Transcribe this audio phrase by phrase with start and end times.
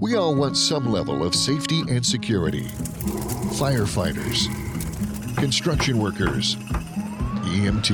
[0.00, 2.64] We all want some level of safety and security.
[3.58, 4.46] Firefighters,
[5.36, 6.56] construction workers,
[7.44, 7.90] EMT.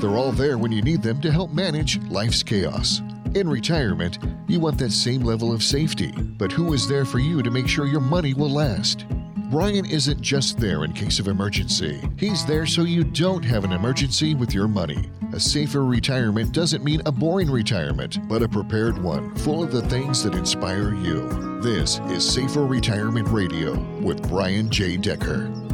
[0.00, 3.02] They're all there when you need them to help manage life's chaos.
[3.34, 7.42] In retirement, you want that same level of safety, but who is there for you
[7.42, 9.06] to make sure your money will last?
[9.50, 12.00] Brian isn't just there in case of emergency.
[12.16, 15.10] He's there so you don't have an emergency with your money.
[15.32, 19.82] A safer retirement doesn't mean a boring retirement, but a prepared one, full of the
[19.88, 21.28] things that inspire you.
[21.60, 24.96] This is Safer Retirement Radio with Brian J.
[24.96, 25.69] Decker.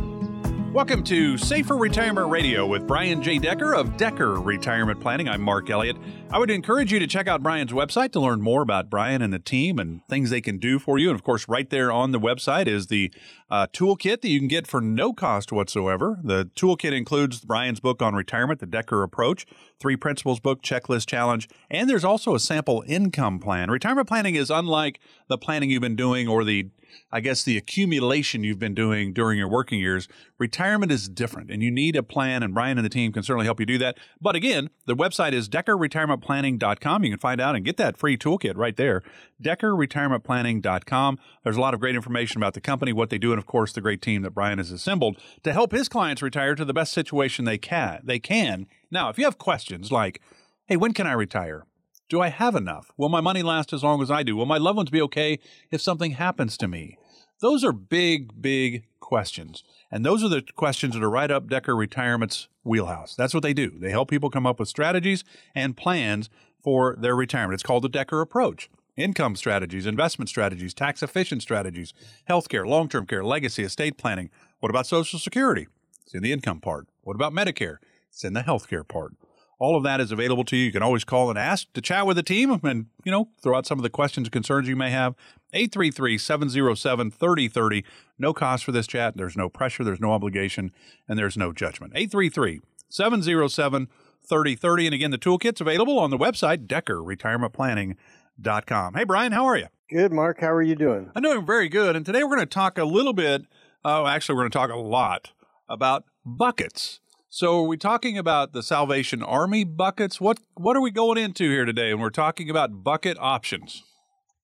[0.77, 3.39] Welcome to Safer Retirement Radio with Brian J.
[3.39, 5.27] Decker of Decker Retirement Planning.
[5.27, 5.97] I'm Mark Elliott.
[6.31, 9.33] I would encourage you to check out Brian's website to learn more about Brian and
[9.33, 11.09] the team and things they can do for you.
[11.09, 13.11] And of course, right there on the website is the
[13.51, 16.19] uh, toolkit that you can get for no cost whatsoever.
[16.23, 19.47] The toolkit includes Brian's book on retirement, The Decker Approach,
[19.81, 23.71] Three Principles book, Checklist Challenge, and there's also a sample income plan.
[23.71, 26.69] Retirement planning is unlike the planning you've been doing or the
[27.11, 30.09] I guess the accumulation you've been doing during your working years.
[30.39, 33.47] Retirement is different and you need a plan and Brian and the team can certainly
[33.47, 33.99] help you do that.
[34.21, 37.05] But again, the website is deckerretirementplanning.com.
[37.05, 39.03] You can find out and get that free toolkit right there.
[39.43, 41.19] deckerretirementplanning.com.
[41.45, 43.73] There's a lot of great information about the company, what they do, and of course
[43.73, 46.93] the great team that Brian has assembled to help his clients retire to the best
[46.93, 48.01] situation they can.
[48.05, 48.67] They can.
[48.91, 50.21] Now, if you have questions like,
[50.67, 51.65] "Hey, when can I retire?"
[52.09, 52.93] Do I have enough?
[52.97, 54.37] Will my money last as long as I do?
[54.37, 55.41] Will my loved ones be okay
[55.73, 56.99] if something happens to me?
[57.41, 59.65] Those are big, big questions.
[59.91, 63.17] And those are the questions that are right up Decker Retirement's wheelhouse.
[63.17, 63.73] That's what they do.
[63.77, 66.31] They help people come up with strategies and plans
[66.63, 67.55] for their retirement.
[67.55, 68.71] It's called the Decker approach.
[68.97, 71.93] Income strategies, investment strategies, tax efficient strategies,
[72.31, 74.31] healthcare, long term care, legacy, estate planning.
[74.61, 75.67] What about Social Security?
[76.05, 76.87] It's in the income part.
[77.03, 77.79] What about Medicare?
[78.11, 79.13] It's in the healthcare part.
[79.59, 80.65] All of that is available to you.
[80.65, 83.57] You can always call and ask to chat with the team and, you know, throw
[83.57, 85.15] out some of the questions and concerns you may have.
[85.55, 87.83] 833-707-3030.
[88.19, 89.17] No cost for this chat.
[89.17, 90.73] There's no pressure, there's no obligation,
[91.09, 91.95] and there's no judgment.
[91.95, 94.85] 833-707-3030.
[94.85, 98.95] And again, the toolkit's available on the website, deckerretirementplanning.com.
[98.95, 99.69] Hey, Brian, how are you?
[99.89, 100.41] Good, Mark.
[100.41, 101.11] How are you doing?
[101.15, 101.97] I'm doing very good.
[101.97, 103.47] And today we're going to talk a little bit,
[103.85, 105.31] oh, actually, we're going to talk a lot
[105.69, 107.01] about buckets.
[107.29, 110.21] So are we talking about the Salvation Army buckets?
[110.21, 111.91] What what are we going into here today?
[111.91, 113.83] And we're talking about bucket options.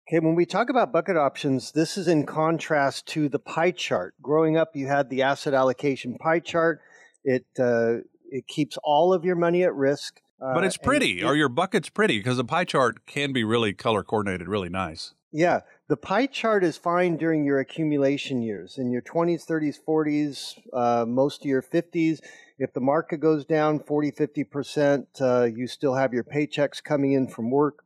[0.08, 4.14] Okay, when we talk about bucket options, this is in contrast to the pie chart.
[4.20, 6.80] Growing up, you had the asset allocation pie chart.
[7.24, 7.98] It uh,
[8.30, 10.20] it keeps all of your money at risk.
[10.40, 11.20] Uh, but it's pretty.
[11.20, 12.18] It, Are your buckets pretty?
[12.18, 15.14] Because the pie chart can be really color coordinated, really nice.
[15.34, 20.58] Yeah, the pie chart is fine during your accumulation years, in your 20s, 30s, 40s,
[20.74, 22.20] uh, most of your 50s.
[22.58, 27.28] If the market goes down 40, 50%, uh, you still have your paychecks coming in
[27.28, 27.82] from work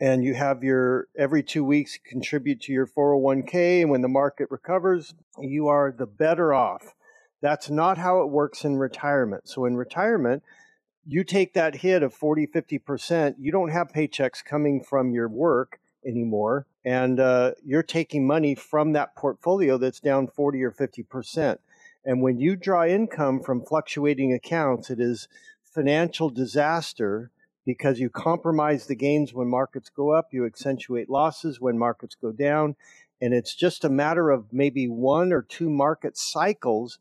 [0.00, 3.82] and you have your every two weeks contribute to your 401k.
[3.82, 6.94] And when the market recovers, you are the better off.
[7.42, 9.46] That's not how it works in retirement.
[9.48, 10.42] So in retirement,
[11.04, 15.78] you take that hit of 40, 50%, you don't have paychecks coming from your work
[16.04, 16.66] anymore.
[16.84, 21.58] And uh, you're taking money from that portfolio that's down 40 or 50%.
[22.04, 25.28] And when you draw income from fluctuating accounts, it is
[25.62, 27.30] financial disaster
[27.66, 32.32] because you compromise the gains when markets go up, you accentuate losses when markets go
[32.32, 32.74] down.
[33.20, 36.98] And it's just a matter of maybe one or two market cycles,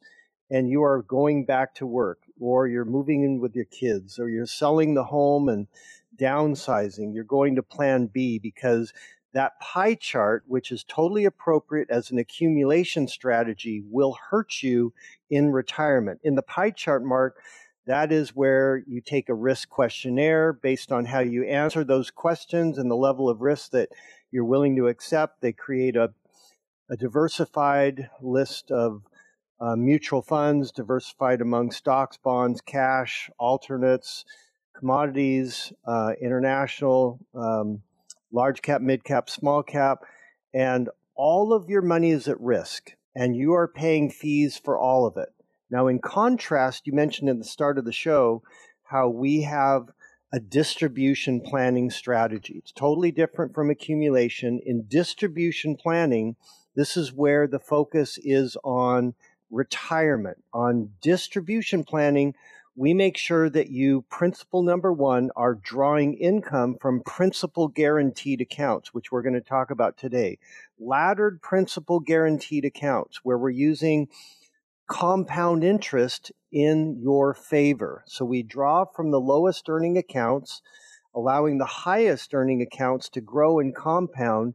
[0.52, 4.30] and you are going back to work, or you're moving in with your kids, or
[4.30, 5.68] you're selling the home and
[6.20, 7.14] downsizing.
[7.14, 8.94] You're going to plan B because
[9.34, 14.94] that pie chart, which is totally appropriate as an accumulation strategy, will hurt you
[15.30, 16.20] in retirement.
[16.24, 17.38] In the pie chart, Mark,
[17.86, 22.78] that is where you take a risk questionnaire based on how you answer those questions
[22.78, 23.90] and the level of risk that
[24.32, 25.42] you're willing to accept.
[25.42, 26.12] They create a,
[26.90, 29.04] a diversified list of
[29.60, 34.24] uh, mutual funds, diversified among stocks, bonds, cash, alternates,
[34.80, 37.20] commodities, uh, international.
[37.36, 37.82] Um,
[38.32, 40.00] large cap, mid cap, small cap,
[40.54, 45.06] and all of your money is at risk and you are paying fees for all
[45.06, 45.30] of it.
[45.70, 48.42] Now, in contrast, you mentioned in the start of the show
[48.84, 49.90] how we have
[50.32, 52.56] a distribution planning strategy.
[52.58, 54.60] It's totally different from accumulation.
[54.66, 56.36] In distribution planning,
[56.76, 59.16] this is where the focus is on
[59.52, 60.38] retirement.
[60.54, 62.36] On distribution planning,
[62.80, 68.94] we make sure that you, principle number one, are drawing income from principal guaranteed accounts,
[68.94, 70.38] which we're going to talk about today.
[70.80, 74.08] Laddered principal guaranteed accounts, where we're using
[74.88, 78.02] compound interest in your favor.
[78.08, 80.62] So we draw from the lowest earning accounts,
[81.14, 84.54] allowing the highest earning accounts to grow and compound.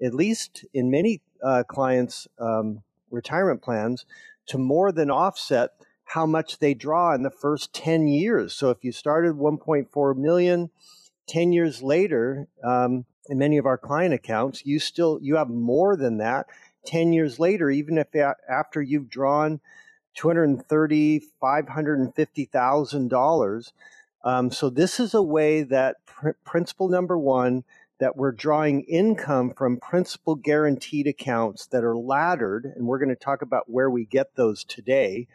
[0.00, 4.06] at least in many uh, clients' um, retirement plans,
[4.46, 5.70] to more than offset
[6.06, 8.54] how much they draw in the first 10 years.
[8.54, 10.70] So if you started 1.4 million,
[11.26, 15.96] 10 years later, um, in many of our client accounts, you still you have more
[15.96, 16.46] than that
[16.86, 18.08] 10 years later, even if
[18.48, 19.60] after you've drawn
[20.14, 23.72] 230, 550,000 dollars.
[24.24, 27.64] Um, so this is a way that pr- principle number one
[27.98, 33.16] that we're drawing income from principal guaranteed accounts that are laddered, and we're going to
[33.16, 35.26] talk about where we get those today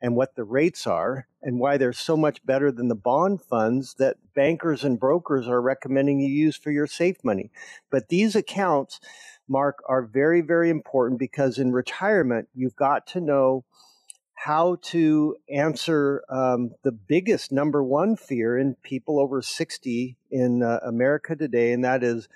[0.00, 3.94] and what the rates are and why they're so much better than the bond funds
[3.98, 7.50] that bankers and brokers are recommending you use for your safe money.
[7.90, 9.00] But these accounts,
[9.48, 13.64] Mark, are very, very important because in retirement, you've got to know
[14.34, 20.78] how to answer um, the biggest number one fear in people over 60 in uh,
[20.84, 22.28] America today, and that is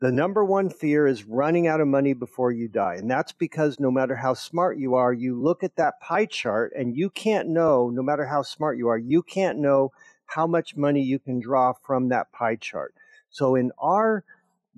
[0.00, 2.94] the number one fear is running out of money before you die.
[2.94, 6.72] And that's because no matter how smart you are, you look at that pie chart
[6.76, 9.90] and you can't know, no matter how smart you are, you can't know
[10.26, 12.94] how much money you can draw from that pie chart.
[13.30, 14.24] So in our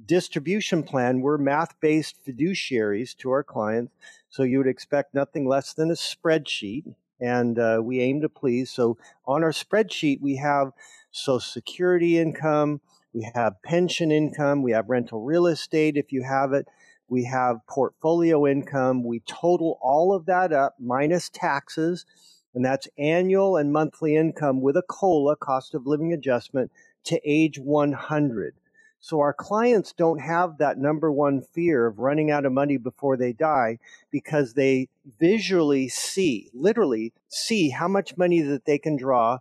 [0.06, 3.92] distribution plan, we're math based fiduciaries to our clients.
[4.30, 6.94] So you would expect nothing less than a spreadsheet.
[7.20, 8.70] And uh, we aim to please.
[8.70, 8.96] So
[9.26, 10.72] on our spreadsheet, we have
[11.10, 12.80] Social Security income,
[13.12, 16.66] we have pension income, we have rental real estate if you have it,
[17.10, 19.02] we have portfolio income.
[19.02, 22.06] We total all of that up minus taxes,
[22.54, 26.70] and that's annual and monthly income with a COLA, cost of living adjustment,
[27.04, 28.54] to age 100.
[29.00, 33.16] So our clients don't have that number one fear of running out of money before
[33.16, 33.78] they die
[34.10, 39.38] because they visually see, literally see how much money that they can draw,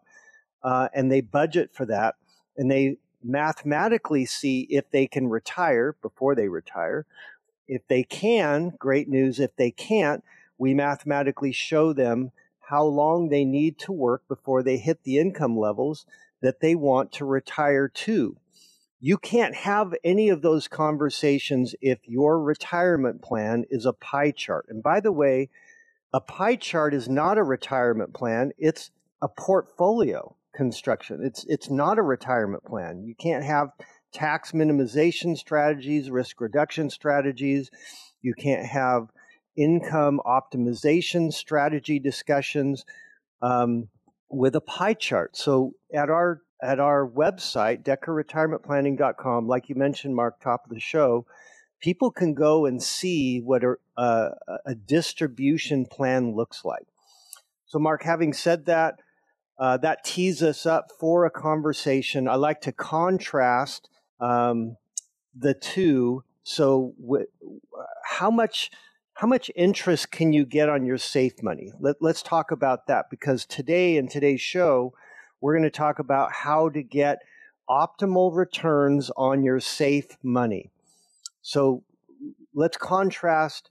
[0.64, 2.16] uh, and they budget for that,
[2.58, 7.06] and they mathematically see if they can retire before they retire.
[7.68, 9.40] If they can, great news.
[9.40, 10.24] If they can't,
[10.58, 15.58] we mathematically show them how long they need to work before they hit the income
[15.58, 16.06] levels
[16.42, 18.38] that they want to retire to.
[19.00, 24.66] You can't have any of those conversations if your retirement plan is a pie chart.
[24.70, 25.50] And by the way,
[26.14, 31.22] a pie chart is not a retirement plan, it's a portfolio construction.
[31.24, 33.06] It's it's not a retirement plan.
[33.06, 33.70] You can't have
[34.12, 37.72] tax minimization strategies, risk reduction strategies.
[38.22, 39.08] You can't have
[39.56, 42.84] income optimization strategy discussions
[43.42, 43.88] um,
[44.30, 45.38] with a pie chart.
[45.38, 51.26] So at our at our website, deckerretirementplanning.com, like you mentioned, Mark, top of the show,
[51.80, 54.32] people can go and see what a, a,
[54.66, 56.86] a distribution plan looks like.
[57.66, 59.00] So, Mark, having said that,
[59.60, 62.28] uh, that tees us up for a conversation.
[62.28, 63.90] I like to contrast
[64.20, 64.78] um,
[65.38, 66.24] the two.
[66.44, 67.28] So, w-
[68.06, 68.72] how much
[69.20, 71.74] how much interest can you get on your safe money?
[71.78, 74.94] Let, let's talk about that because today in today's show,
[75.42, 77.20] we're going to talk about how to get
[77.70, 80.72] optimal returns on your safe money.
[81.42, 81.84] So
[82.54, 83.70] let's contrast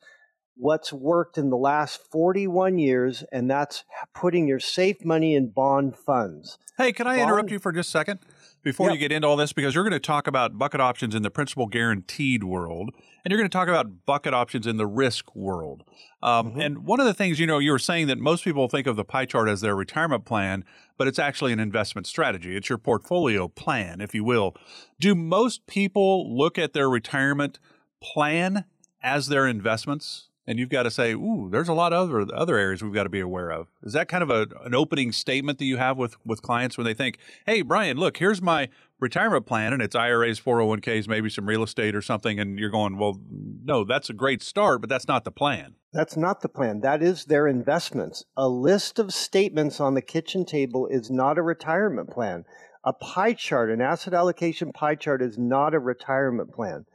[0.58, 3.84] what's worked in the last 41 years, and that's
[4.14, 6.58] putting your safe money in bond funds.
[6.76, 8.20] Hey, can I bond- interrupt you for just a second?
[8.64, 8.94] Before yep.
[8.94, 11.30] you get into all this, because you're going to talk about bucket options in the
[11.30, 12.90] principal guaranteed world,
[13.24, 15.84] and you're going to talk about bucket options in the risk world.
[16.24, 16.60] Um, mm-hmm.
[16.60, 18.96] And one of the things, you know, you were saying that most people think of
[18.96, 20.64] the pie chart as their retirement plan,
[20.98, 22.56] but it's actually an investment strategy.
[22.56, 24.56] It's your portfolio plan, if you will.
[24.98, 27.60] Do most people look at their retirement
[28.02, 28.64] plan
[29.02, 30.27] as their investments?
[30.48, 33.02] And you've got to say, "Ooh, there's a lot of other other areas we've got
[33.02, 35.98] to be aware of." Is that kind of a, an opening statement that you have
[35.98, 39.94] with with clients when they think, "Hey, Brian, look, here's my retirement plan, and it's
[39.94, 44.14] IRAs, 401ks, maybe some real estate or something," and you're going, "Well, no, that's a
[44.14, 46.80] great start, but that's not the plan." That's not the plan.
[46.80, 48.24] That is their investments.
[48.34, 52.44] A list of statements on the kitchen table is not a retirement plan.
[52.84, 56.86] A pie chart, an asset allocation pie chart, is not a retirement plan.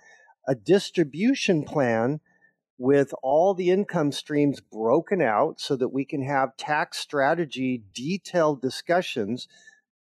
[0.47, 2.19] A distribution plan
[2.83, 8.61] with all the income streams broken out so that we can have tax strategy detailed
[8.61, 9.47] discussions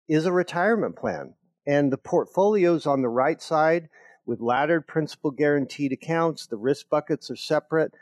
[0.09, 1.35] is a retirement plan.
[1.67, 3.91] And the portfolios on the right side
[4.25, 7.93] with laddered principal guaranteed accounts, the risk buckets are separate.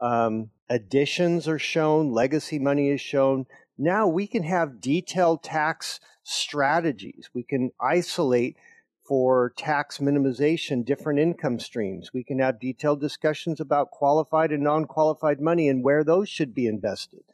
[0.00, 3.44] Um, additions are shown, legacy money is shown.
[3.76, 7.28] Now we can have detailed tax strategies.
[7.34, 8.56] We can isolate
[9.04, 12.12] for tax minimization, different income streams.
[12.12, 16.54] We can have detailed discussions about qualified and non qualified money and where those should
[16.54, 17.24] be invested.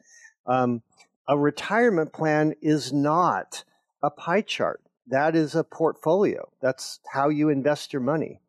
[0.45, 0.81] Um,
[1.27, 3.63] a retirement plan is not
[4.01, 6.49] a pie chart, that is a portfolio.
[6.61, 8.41] That's how you invest your money.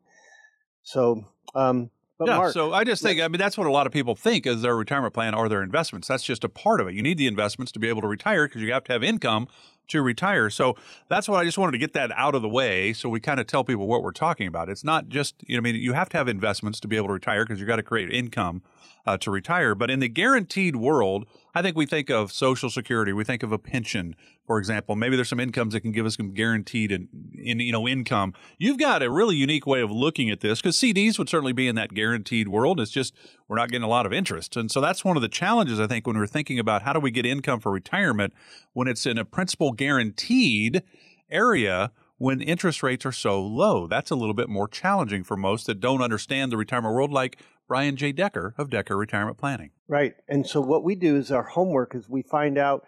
[0.83, 3.87] So Um, but yeah, Mark, so I just think I mean that's what a lot
[3.87, 6.07] of people think is their retirement plan or their investments.
[6.07, 6.93] That's just a part of it.
[6.93, 9.47] You need the investments to be able to retire because you have to have income
[9.89, 10.49] to retire.
[10.49, 10.75] So
[11.09, 12.93] that's what I just wanted to get that out of the way.
[12.93, 14.69] So we kind of tell people what we're talking about.
[14.69, 17.07] It's not just you know I mean you have to have investments to be able
[17.07, 18.61] to retire because you've got to create income
[19.05, 19.75] uh, to retire.
[19.75, 23.51] But in the guaranteed world, I think we think of Social Security, we think of
[23.51, 24.15] a pension,
[24.45, 24.95] for example.
[24.95, 28.33] Maybe there's some incomes that can give us some guaranteed in, in you know income.
[28.57, 31.67] You've got a really unique way of looking at this because CDs would certainly be
[31.67, 32.79] in that guaranteed world.
[32.79, 33.13] It's just
[33.47, 35.87] we're not getting a lot of interest, and so that's one of the challenges I
[35.87, 38.33] think when we're thinking about how do we get income for retirement
[38.73, 40.83] when it's in a principal guaranteed
[41.29, 41.91] area
[42.21, 43.87] when interest rates are so low.
[43.87, 47.39] That's a little bit more challenging for most that don't understand the retirement world, like
[47.71, 48.11] Brian J.
[48.11, 49.69] Decker of Decker Retirement Planning.
[49.87, 50.15] Right.
[50.27, 52.85] And so what we do is our homework is we find out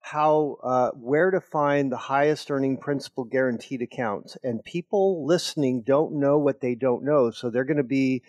[0.00, 6.14] how uh, where to find the highest earning principal guaranteed accounts and people listening don't
[6.14, 8.22] know what they don't know so they're going to be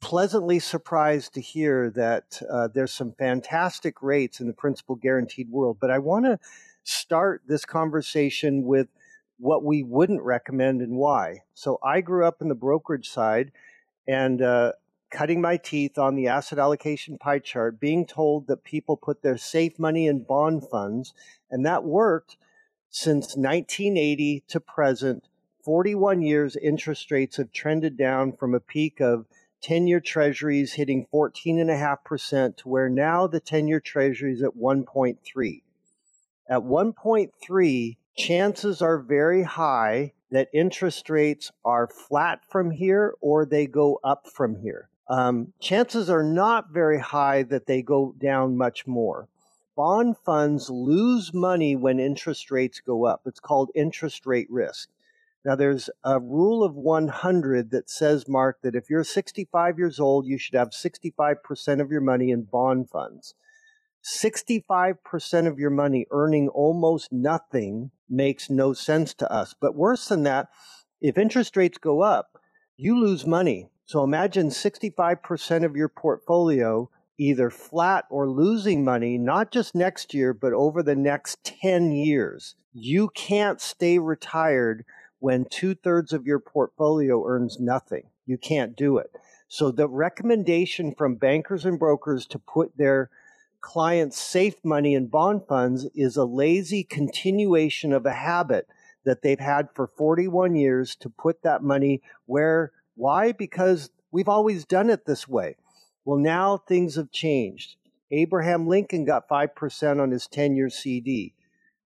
[0.00, 5.78] pleasantly surprised to hear that uh, there's some fantastic rates in the principal guaranteed world
[5.80, 6.38] but i want to
[6.84, 8.86] start this conversation with
[9.40, 13.50] what we wouldn't recommend and why so i grew up in the brokerage side
[14.06, 14.72] and uh,
[15.14, 19.36] cutting my teeth on the asset allocation pie chart, being told that people put their
[19.36, 21.14] safe money in bond funds,
[21.48, 22.36] and that worked
[22.90, 25.28] since 1980 to present.
[25.62, 29.26] 41 years, interest rates have trended down from a peak of
[29.62, 35.62] 10 year treasuries hitting 14.5% to where now the 10 year treasury is at 1.3.
[36.48, 43.68] At 1.3, chances are very high that interest rates are flat from here or they
[43.68, 48.86] go up from here um, chances are not very high that they go down much
[48.86, 49.28] more.
[49.76, 53.22] Bond funds lose money when interest rates go up.
[53.26, 54.88] It's called interest rate risk.
[55.44, 60.26] Now, there's a rule of 100 that says, Mark, that if you're 65 years old,
[60.26, 63.34] you should have 65% of your money in bond funds.
[64.04, 69.54] 65% of your money earning almost nothing makes no sense to us.
[69.58, 70.48] But worse than that,
[71.00, 72.38] if interest rates go up,
[72.76, 73.68] you lose money.
[73.86, 80.34] So imagine 65% of your portfolio either flat or losing money, not just next year,
[80.34, 82.56] but over the next 10 years.
[82.72, 84.84] You can't stay retired
[85.20, 88.04] when two thirds of your portfolio earns nothing.
[88.26, 89.10] You can't do it.
[89.46, 93.10] So the recommendation from bankers and brokers to put their
[93.60, 98.66] clients' safe money in bond funds is a lazy continuation of a habit
[99.04, 103.32] that they've had for 41 years to put that money where why?
[103.32, 105.56] Because we've always done it this way.
[106.04, 107.76] Well, now things have changed.
[108.10, 111.34] Abraham Lincoln got 5% on his 10 year CD.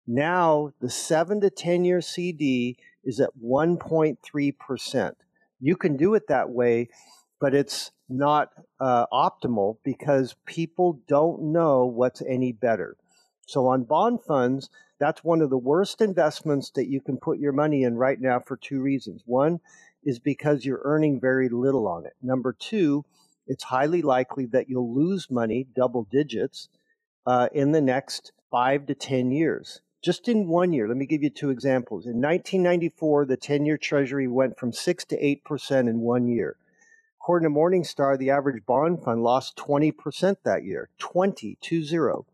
[0.06, 5.12] Now the 7 to 10 year CD is at 1.3%.
[5.60, 6.88] You can do it that way,
[7.40, 8.50] but it's not
[8.80, 12.96] uh, optimal because people don't know what's any better.
[13.48, 14.68] So on bond funds,
[15.00, 18.40] that's one of the worst investments that you can put your money in right now
[18.40, 19.22] for two reasons.
[19.24, 19.60] One,
[20.04, 22.12] is because you're earning very little on it.
[22.22, 23.06] Number two,
[23.46, 26.68] it's highly likely that you'll lose money, double digits,
[27.26, 29.80] uh, in the next five to 10 years.
[30.02, 32.04] Just in one year, let me give you two examples.
[32.04, 36.56] In 1994, the 10 year Treasury went from 6 to 8% in one year.
[37.20, 42.26] According to Morningstar, the average bond fund lost 20% that year 20, 2 0.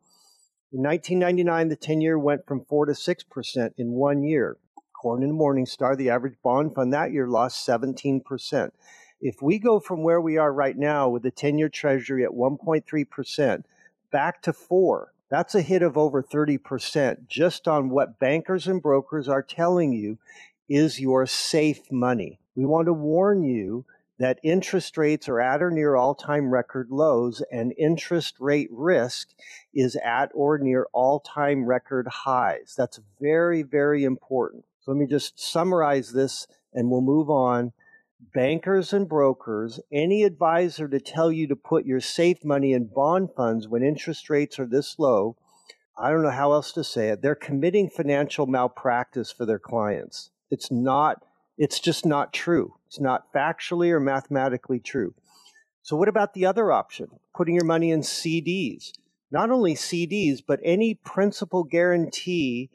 [0.74, 4.56] In 1999, the 10 year went from 4 to 6% in one year.
[4.92, 8.72] According to Morningstar, the average bond fund that year lost 17%.
[9.20, 12.32] If we go from where we are right now with the 10 year treasury at
[12.32, 13.62] 1.3%
[14.10, 19.28] back to 4, that's a hit of over 30% just on what bankers and brokers
[19.28, 20.18] are telling you
[20.68, 22.40] is your safe money.
[22.56, 23.84] We want to warn you
[24.18, 29.30] that interest rates are at or near all time record lows and interest rate risk
[29.73, 32.75] is at or near all time record highs.
[32.76, 34.64] That's very, very important.
[34.80, 37.73] So let me just summarize this and we'll move on.
[38.33, 43.30] Bankers and brokers, any advisor to tell you to put your safe money in bond
[43.37, 45.37] funds when interest rates are this low,
[45.97, 47.23] I don't know how else to say it.
[47.23, 50.30] They're committing financial malpractice for their clients.
[50.50, 51.25] It's not,
[51.56, 52.75] it's just not true.
[52.87, 55.14] It's not factually or mathematically true.
[55.82, 57.08] So, what about the other option?
[57.34, 58.92] Putting your money in CDs.
[59.30, 62.70] Not only CDs, but any principal guarantee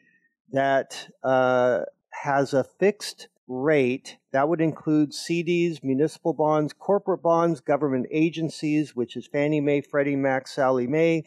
[0.51, 1.81] that uh,
[2.11, 9.15] has a fixed rate that would include CDs, municipal bonds, corporate bonds, government agencies, which
[9.15, 11.23] is Fannie Mae, Freddie Mac, Sallie Mae,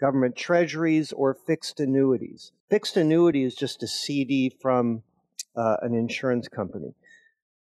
[0.00, 2.52] government treasuries, or fixed annuities.
[2.68, 5.02] Fixed annuity is just a CD from
[5.60, 6.94] uh, an insurance company.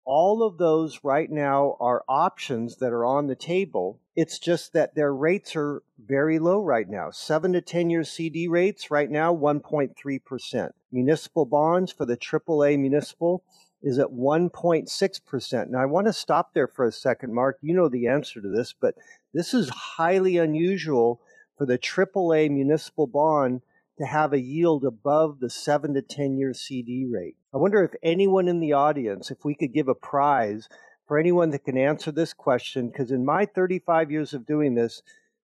[0.05, 3.99] All of those right now are options that are on the table.
[4.15, 7.09] It's just that their rates are very low right now.
[7.09, 10.71] Seven to 10 year CD rates right now, 1.3%.
[10.91, 13.43] Municipal bonds for the AAA municipal
[13.81, 15.69] is at 1.6%.
[15.69, 17.57] Now, I want to stop there for a second, Mark.
[17.61, 18.95] You know the answer to this, but
[19.33, 21.19] this is highly unusual
[21.57, 23.61] for the AAA municipal bond
[23.97, 27.35] to have a yield above the 7 to 10 year CD rate.
[27.57, 30.69] I wonder if anyone in the audience, if we could give a prize
[31.07, 35.01] for anyone that can answer this question, because in my 35 years of doing this,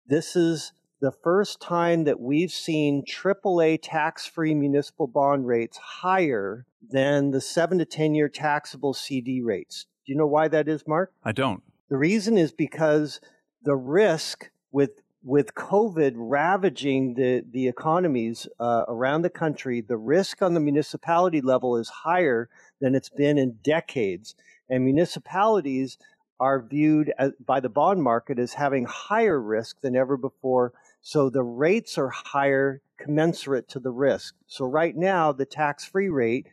[0.06, 0.70] this is
[1.00, 7.40] the first time that we've seen AAA tax free municipal bond rates higher than the
[7.40, 9.86] 7 to 10 year taxable CD rates.
[10.06, 11.12] Do you know why that is, Mark?
[11.24, 11.64] I don't.
[11.88, 13.20] The reason is because
[13.64, 20.40] the risk with with COVID ravaging the, the economies uh, around the country, the risk
[20.40, 22.48] on the municipality level is higher
[22.80, 24.36] than it's been in decades.
[24.70, 25.98] And municipalities
[26.38, 30.72] are viewed as, by the bond market as having higher risk than ever before.
[31.02, 34.36] So the rates are higher commensurate to the risk.
[34.46, 36.46] So right now, the tax free rate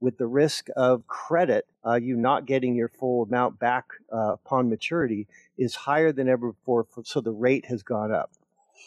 [0.00, 4.68] with the risk of credit, uh, you not getting your full amount back uh, upon
[4.68, 6.86] maturity, is higher than ever before.
[7.04, 8.30] So the rate has gone up.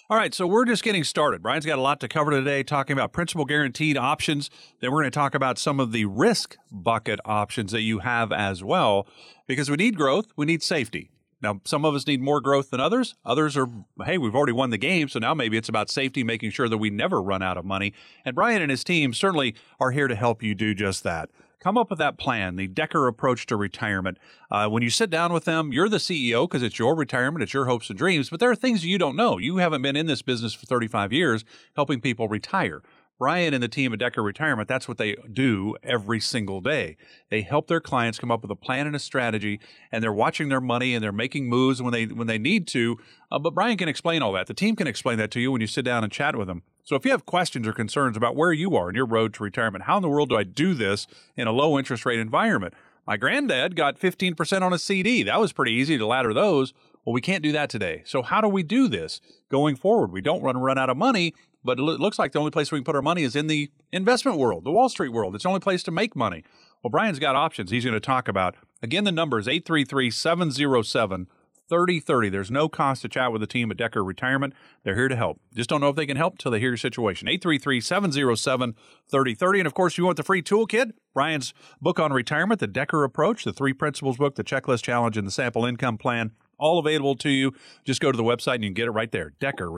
[0.10, 1.42] All right, so we're just getting started.
[1.42, 4.50] Brian's got a lot to cover today, talking about principal guaranteed options.
[4.80, 8.32] Then we're going to talk about some of the risk bucket options that you have
[8.32, 9.08] as well,
[9.48, 11.10] because we need growth, we need safety.
[11.42, 13.16] Now, some of us need more growth than others.
[13.24, 13.68] Others are,
[14.06, 16.78] hey, we've already won the game, so now maybe it's about safety, making sure that
[16.78, 17.94] we never run out of money.
[18.26, 21.30] And Brian and his team certainly are here to help you do just that.
[21.60, 24.20] Come up with that plan, the Decker approach to retirement.
[24.52, 27.54] Uh, when you sit down with them, you're the CEO because it's your retirement, it's
[27.54, 29.38] your hopes and dreams, but there are things you don't know.
[29.38, 31.44] You haven't been in this business for 35 years
[31.76, 32.84] helping people retire.
[33.20, 36.98] Brian and the team at Decker Retirement, that's what they do every single day.
[37.30, 39.60] They help their clients come up with a plan and a strategy,
[39.92, 42.98] and they're watching their money and they're making moves when they when they need to.
[43.32, 44.48] Uh, but Brian can explain all that.
[44.48, 46.62] The team can explain that to you when you sit down and chat with them.
[46.84, 49.44] So if you have questions or concerns about where you are in your road to
[49.44, 52.74] retirement, how in the world do I do this in a low interest rate environment?
[53.08, 55.24] My granddad got 15% on a CD.
[55.24, 56.74] That was pretty easy to ladder those.
[57.06, 58.04] Well, we can't do that today.
[58.06, 60.12] So how do we do this going forward?
[60.12, 62.80] We don't run run out of money, but it looks like the only place we
[62.80, 65.36] can put our money is in the investment world, the Wall Street world.
[65.36, 66.44] It's the only place to make money.
[66.84, 68.56] Well, Brian's got options he's going to talk about.
[68.82, 71.28] Again, the number is 833 707
[71.70, 72.30] 3030.
[72.30, 74.54] There's no cost to chat with the team at Decker Retirement.
[74.84, 75.40] They're here to help.
[75.54, 77.28] Just don't know if they can help until they hear your situation.
[77.28, 78.76] 833 707
[79.10, 79.60] 3030.
[79.60, 80.92] And of course, you want the free toolkit?
[81.14, 85.28] Brian's book on retirement, The Decker Approach, the three principles book, the checklist challenge, and
[85.28, 87.54] the sample income plan, all available to you.
[87.84, 89.34] Just go to the website and you can get it right there.
[89.40, 89.70] Decker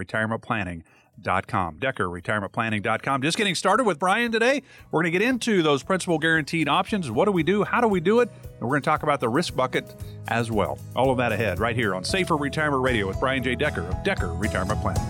[1.26, 1.76] Retirement Planning com.
[1.80, 3.22] DeckerRetirementPlanning.com.
[3.22, 4.62] Just getting started with Brian today.
[4.92, 7.12] We're going to get into those principal guaranteed options.
[7.12, 7.64] What do we do?
[7.64, 8.30] How do we do it?
[8.44, 9.96] And we're going to talk about the risk bucket
[10.28, 10.80] as well.
[10.96, 13.56] All of that ahead right here on Safer Retirement Radio with Brian J.
[13.56, 15.04] Decker of Decker Retirement Planning.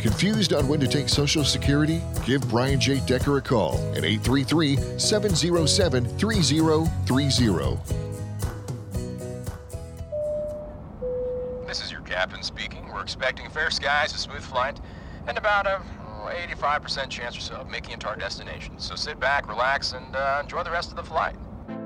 [0.00, 2.00] Confused on when to take Social Security?
[2.24, 3.00] Give Brian J.
[3.00, 7.78] Decker a call at 833 707 3030.
[11.66, 12.77] This is your captain speaking.
[13.08, 14.78] Expecting fair skies, a smooth flight,
[15.26, 15.80] and about a
[16.52, 18.74] 85% chance or so of making it to our destination.
[18.76, 21.34] So sit back, relax, and uh, enjoy the rest of the flight.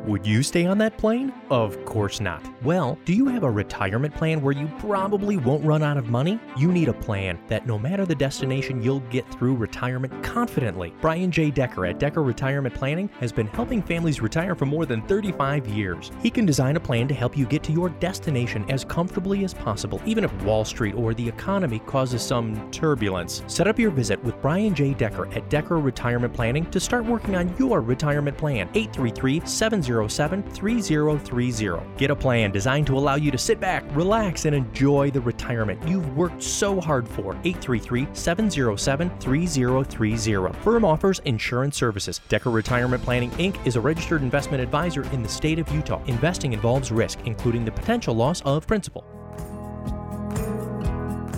[0.06, 1.32] Would you stay on that plane?
[1.48, 2.44] Of course not.
[2.64, 6.40] Well, do you have a retirement plan where you probably won't run out of money?
[6.56, 10.92] You need a plan that no matter the destination, you'll get through retirement confidently.
[11.00, 11.52] Brian J.
[11.52, 16.10] Decker at Decker Retirement Planning has been helping families retire for more than 35 years.
[16.20, 19.54] He can design a plan to help you get to your destination as comfortably as
[19.54, 23.44] possible, even if Wall Street or the economy causes some turbulence.
[23.46, 24.94] Set up your visit with Brian J.
[24.94, 28.68] Decker at Decker Retirement Planning to start working on your retirement plan.
[28.74, 31.82] 833 700 707 3030.
[31.96, 35.86] Get a plan designed to allow you to sit back, relax, and enjoy the retirement
[35.86, 37.34] you've worked so hard for.
[37.44, 40.58] 833 707 3030.
[40.62, 42.20] Firm offers insurance services.
[42.28, 43.64] Decker Retirement Planning Inc.
[43.66, 46.02] is a registered investment advisor in the state of Utah.
[46.04, 49.04] Investing involves risk, including the potential loss of principal.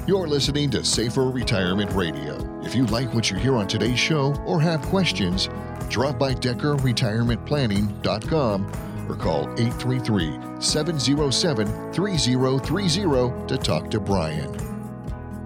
[0.06, 2.43] You're listening to Safer Retirement Radio.
[2.64, 5.48] If you like what you hear on today's show or have questions,
[5.90, 8.72] drop by DeckerRetirementPlanning.com
[9.08, 14.50] or call 833 707 3030 to talk to Brian.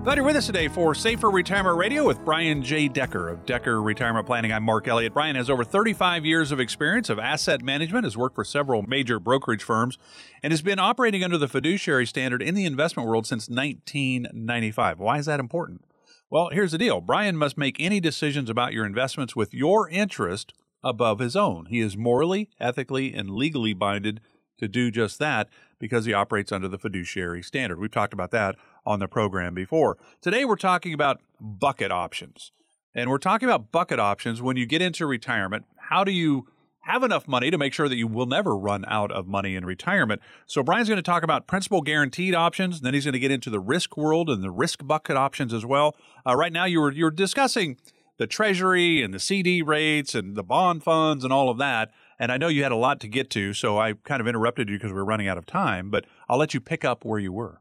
[0.04, 2.87] Glad you're with us today for Safer Retirement Radio with Brian J.
[2.87, 4.52] Decker of Decker Retirement Planning.
[4.52, 5.12] I'm Mark Elliott.
[5.12, 9.18] Brian has over 35 years of experience of asset management, has worked for several major
[9.18, 9.98] brokerage firms,
[10.40, 15.00] and has been operating under the fiduciary standard in the investment world since 1995.
[15.00, 15.83] Why is that important?
[16.30, 20.52] Well, here's the deal Brian must make any decisions about your investments with your interest
[20.84, 21.66] above his own.
[21.66, 24.20] He is morally, ethically, and legally binded
[24.58, 27.78] to do just that because he operates under the fiduciary standard.
[27.78, 29.96] We've talked about that on the program before.
[30.20, 32.52] Today, we're talking about bucket options.
[32.94, 35.64] And we're talking about bucket options when you get into retirement.
[35.76, 36.48] How do you
[36.88, 39.64] have enough money to make sure that you will never run out of money in
[39.64, 40.20] retirement?
[40.46, 42.77] So, Brian's going to talk about principal guaranteed options.
[42.77, 45.53] and Then he's going to get into the risk world and the risk bucket options
[45.53, 45.94] as well.
[46.27, 47.77] Uh, right now, you were you're discussing
[48.18, 51.90] the treasury and the CD rates and the bond funds and all of that.
[52.18, 54.68] And I know you had a lot to get to, so I kind of interrupted
[54.68, 57.33] you because we're running out of time, but I'll let you pick up where you
[57.33, 57.61] were.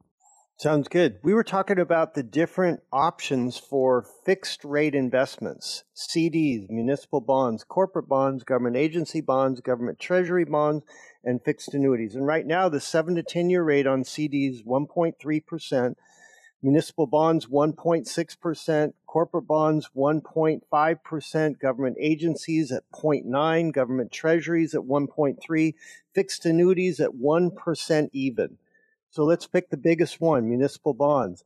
[0.59, 1.19] Sounds good.
[1.21, 8.09] We were talking about the different options for fixed rate investments CDs, municipal bonds, corporate
[8.09, 10.83] bonds, government agency bonds, government treasury bonds,
[11.23, 12.15] and fixed annuities.
[12.15, 15.95] And right now, the 7 to 10 year rate on CDs 1.3%,
[16.63, 25.73] municipal bonds 1.6%, corporate bonds 1.5%, government agencies at 0.9, government treasuries at 1.3,
[26.15, 28.57] fixed annuities at 1% even.
[29.17, 31.43] So let's pick the biggest one, municipal bonds.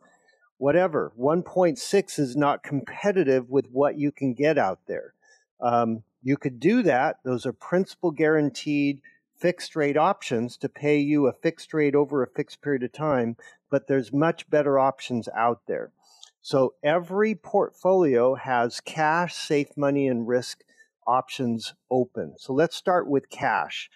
[0.58, 5.14] Whatever, 1.6 is not competitive with what you can get out there.
[5.62, 7.20] Um, you could do that.
[7.24, 9.00] Those are principal guaranteed
[9.38, 13.38] fixed rate options to pay you a fixed rate over a fixed period of time,
[13.70, 15.94] but there's much better options out there.
[16.42, 20.66] So every portfolio has cash, safe money, and risk
[21.08, 22.34] options open.
[22.38, 23.90] So let's start with cash.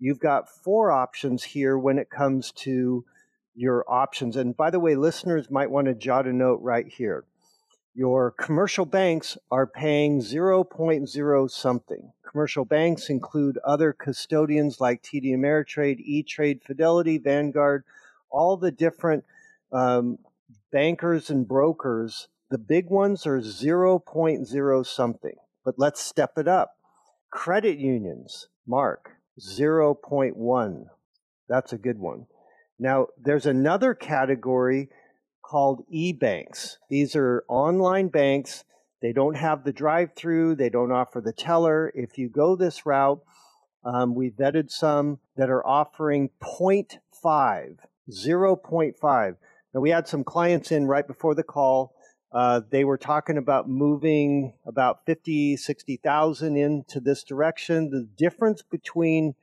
[0.00, 3.04] You've got four options here when it comes to
[3.54, 4.36] your options.
[4.36, 7.24] And by the way, listeners might want to jot a note right here.
[7.94, 12.12] Your commercial banks are paying 0.0 something.
[12.30, 17.84] Commercial banks include other custodians like TD Ameritrade, E Trade, Fidelity, Vanguard,
[18.30, 19.24] all the different
[19.72, 20.18] um,
[20.70, 22.28] bankers and brokers.
[22.50, 26.76] The big ones are 0.0 something, but let's step it up.
[27.30, 30.86] Credit unions, Mark, 0.1.
[31.48, 32.26] That's a good one.
[32.80, 34.88] Now, there's another category
[35.42, 36.78] called e-banks.
[36.88, 38.64] These are online banks.
[39.02, 40.54] They don't have the drive-through.
[40.54, 41.92] They don't offer the teller.
[41.94, 43.20] If you go this route,
[43.84, 47.76] um, we vetted some that are offering 0.5,
[48.10, 49.36] 0.5.
[49.74, 51.94] Now, we had some clients in right before the call.
[52.32, 57.90] Uh, they were talking about moving about 50, 60,000 into this direction.
[57.90, 59.34] The difference between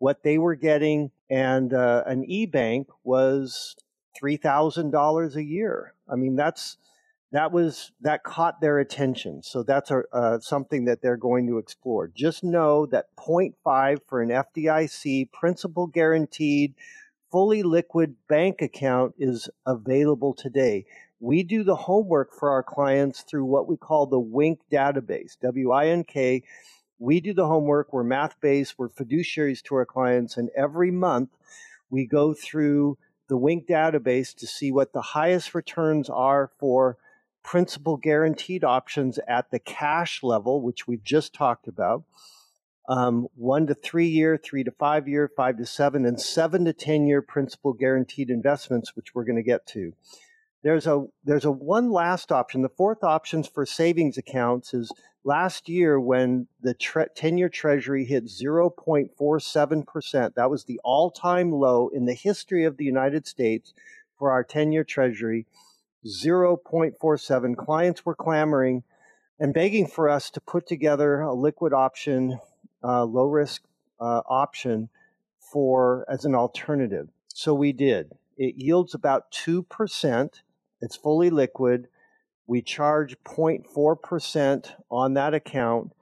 [0.00, 3.76] what they were getting and uh, an e-bank was
[4.20, 5.94] $3,000 a year.
[6.08, 6.78] I mean, that's
[7.32, 9.44] that was that caught their attention.
[9.44, 12.08] So that's a, uh, something that they're going to explore.
[12.08, 16.74] Just know that 0.5 for an FDIC principal guaranteed
[17.30, 20.86] fully liquid bank account is available today.
[21.20, 25.70] We do the homework for our clients through what we call the WINK database, W
[25.70, 26.42] I N K.
[27.00, 31.30] We do the homework, we're math based, we're fiduciaries to our clients, and every month
[31.88, 36.98] we go through the WINK database to see what the highest returns are for
[37.42, 42.04] principal guaranteed options at the cash level, which we've just talked about
[42.90, 46.72] um, one to three year, three to five year, five to seven, and seven to
[46.72, 49.92] 10 year principal guaranteed investments, which we're going to get to.
[50.62, 52.62] There's a, there's a one last option.
[52.62, 54.92] The fourth option for savings accounts is
[55.24, 60.34] last year when the 10 year treasury hit 0.47%.
[60.34, 63.72] That was the all time low in the history of the United States
[64.18, 65.46] for our 10 year treasury.
[66.06, 67.56] 0.47.
[67.56, 68.82] Clients were clamoring
[69.38, 72.38] and begging for us to put together a liquid option
[72.82, 73.62] uh, low risk
[74.00, 74.88] uh, option
[75.38, 77.08] for as an alternative.
[77.28, 78.12] So we did.
[78.36, 80.40] It yields about 2%.
[80.80, 81.88] It's fully liquid.
[82.46, 85.92] We charge 0.4% on that account,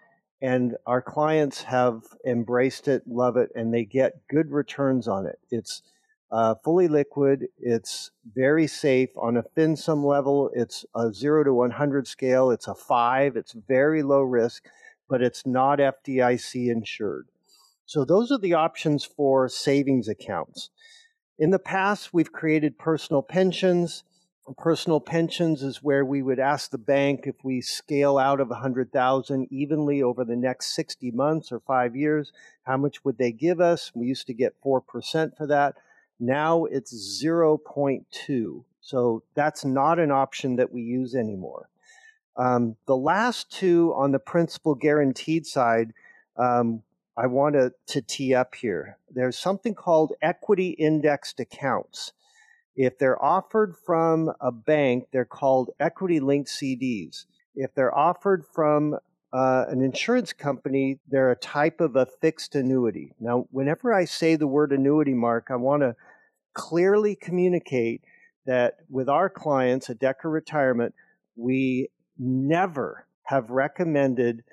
[0.40, 5.38] and our clients have embraced it, love it, and they get good returns on it.
[5.50, 5.82] It's
[6.30, 7.48] uh, fully liquid.
[7.58, 10.50] It's very safe on a FinSum level.
[10.54, 12.50] It's a zero to 100 scale.
[12.50, 13.36] It's a five.
[13.36, 14.68] It's very low risk
[15.08, 17.28] but it's not FDIC insured.
[17.86, 20.70] So those are the options for savings accounts.
[21.38, 24.04] In the past, we've created personal pensions.
[24.56, 29.48] Personal pensions is where we would ask the bank if we scale out of 100,000
[29.50, 32.32] evenly over the next 60 months or 5 years,
[32.62, 33.92] how much would they give us?
[33.94, 35.74] We used to get 4% for that.
[36.18, 38.64] Now it's 0.2.
[38.80, 41.68] So that's not an option that we use anymore.
[42.36, 45.92] Um, the last two on the principal guaranteed side,
[46.36, 46.82] um,
[47.16, 48.96] I want to, to tee up here.
[49.10, 52.12] There's something called equity indexed accounts.
[52.78, 57.24] If they're offered from a bank, they're called equity linked CDs.
[57.56, 58.94] If they're offered from
[59.32, 63.14] uh, an insurance company, they're a type of a fixed annuity.
[63.18, 65.96] Now, whenever I say the word annuity, Mark, I want to
[66.54, 68.02] clearly communicate
[68.46, 70.94] that with our clients at Decker Retirement,
[71.34, 74.44] we never have recommended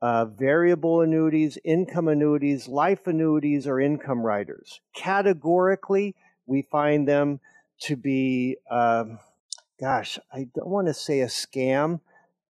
[0.00, 4.80] uh, variable annuities, income annuities, life annuities, or income riders.
[4.94, 6.14] Categorically,
[6.46, 7.40] we find them
[7.82, 9.18] to be, um,
[9.80, 12.00] gosh, I don't want to say a scam,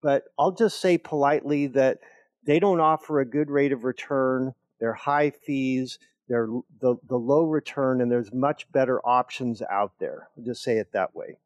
[0.02, 1.98] but I'll just say politely that
[2.44, 4.54] they don't offer a good rate of return.
[4.80, 5.98] They're high fees.
[6.28, 6.48] They're
[6.80, 10.28] the, the low return, and there's much better options out there.
[10.36, 11.36] I'll just say it that way.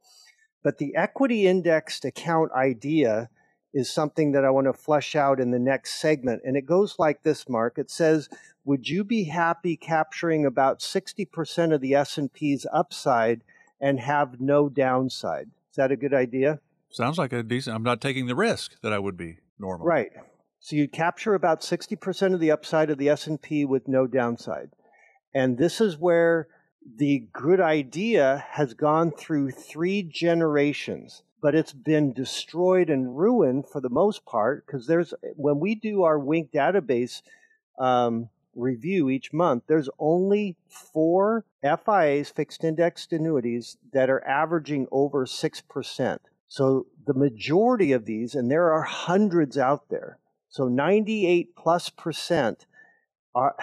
[0.62, 3.31] But the equity indexed account idea
[3.75, 6.42] is something that I want to flesh out in the next segment.
[6.45, 7.79] And it goes like this, Mark.
[7.79, 8.29] It says,
[8.64, 13.42] would you be happy capturing about 60% of the S&P's upside
[13.83, 15.51] and have no downside?
[15.71, 16.61] Is that a good idea?
[16.90, 17.75] Sounds like a decent.
[17.75, 19.87] I'm not taking the risk that I would be normal.
[19.87, 20.12] Right.
[20.61, 24.71] So you capture about 60% of the upside of the S&P with no downside.
[25.35, 26.47] And this is where
[26.97, 33.81] the good idea has gone through 3 generations, but it's been destroyed and ruined for
[33.81, 37.23] the most part because there's when we do our Wink database
[37.79, 45.27] um, review each month, there's only four FIAs, fixed indexed annuities, that are averaging over
[45.27, 46.19] 6%.
[46.49, 52.67] So the majority of these, and there are hundreds out there, so 98 plus percent
[53.35, 53.57] are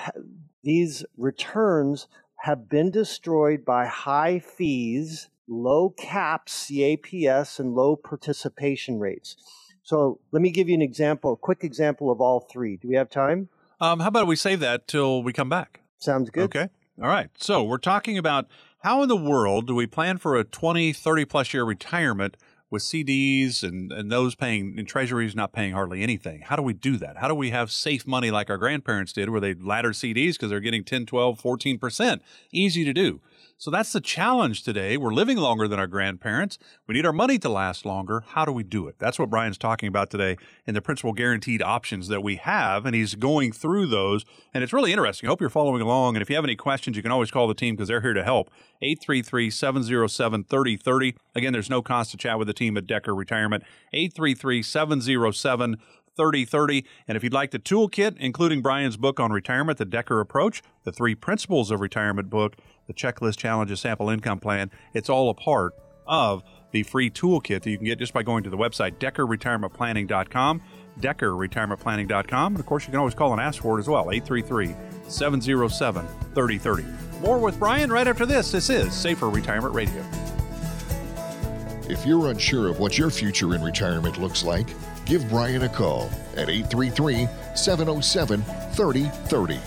[0.63, 9.36] these returns have been destroyed by high fees, low caps, CAPS, and low participation rates.
[9.84, 12.78] So let me give you an example, a quick example of all three.
[12.78, 13.49] Do we have time?
[13.81, 15.81] Um, how about we save that till we come back?
[15.99, 16.43] Sounds good.
[16.43, 16.69] Okay.
[17.01, 17.29] All right.
[17.37, 18.47] So we're talking about
[18.79, 22.35] how in the world do we plan for a 20, 30 plus year retirement
[22.69, 26.41] with CDs and, and those paying and treasuries not paying hardly anything.
[26.41, 27.17] How do we do that?
[27.17, 30.49] How do we have safe money like our grandparents did where they ladder CDs because
[30.49, 32.19] they're getting 10, 12, 14%?
[32.51, 33.21] Easy to do.
[33.62, 34.95] So that's the challenge today.
[34.95, 36.58] We're living longer than our grandparents.
[36.88, 38.24] We need our money to last longer.
[38.26, 38.95] How do we do it?
[39.00, 42.86] That's what Brian's talking about today in the principal guaranteed options that we have.
[42.86, 44.24] And he's going through those.
[44.54, 45.28] And it's really interesting.
[45.28, 46.15] I hope you're following along.
[46.15, 48.13] And if you have any questions, you can always call the team because they're here
[48.13, 48.50] to help.
[48.82, 51.15] 833 707 3030.
[51.36, 53.65] Again, there's no cost to chat with the team at Decker Retirement.
[53.91, 55.76] 833 707
[56.19, 56.86] 3030.
[57.08, 60.91] And if you'd like the toolkit, including Brian's book on retirement, The Decker Approach, the
[60.91, 65.73] three principles of retirement book, the checklist challenges sample income plan, it's all a part
[66.05, 70.62] of the free toolkit that you can get just by going to the website deckerretirementplanning.com,
[70.99, 72.53] deckerretirementplanning.com.
[72.53, 74.75] And of course, you can always call and ask for it as well, 833
[75.08, 76.05] 707
[76.36, 76.86] 3030.
[77.21, 78.51] More with Brian right after this.
[78.51, 80.03] This is Safer Retirement Radio.
[81.89, 84.67] If you're unsure of what your future in retirement looks like,
[85.10, 89.60] give Brian a call at 833 707 3030.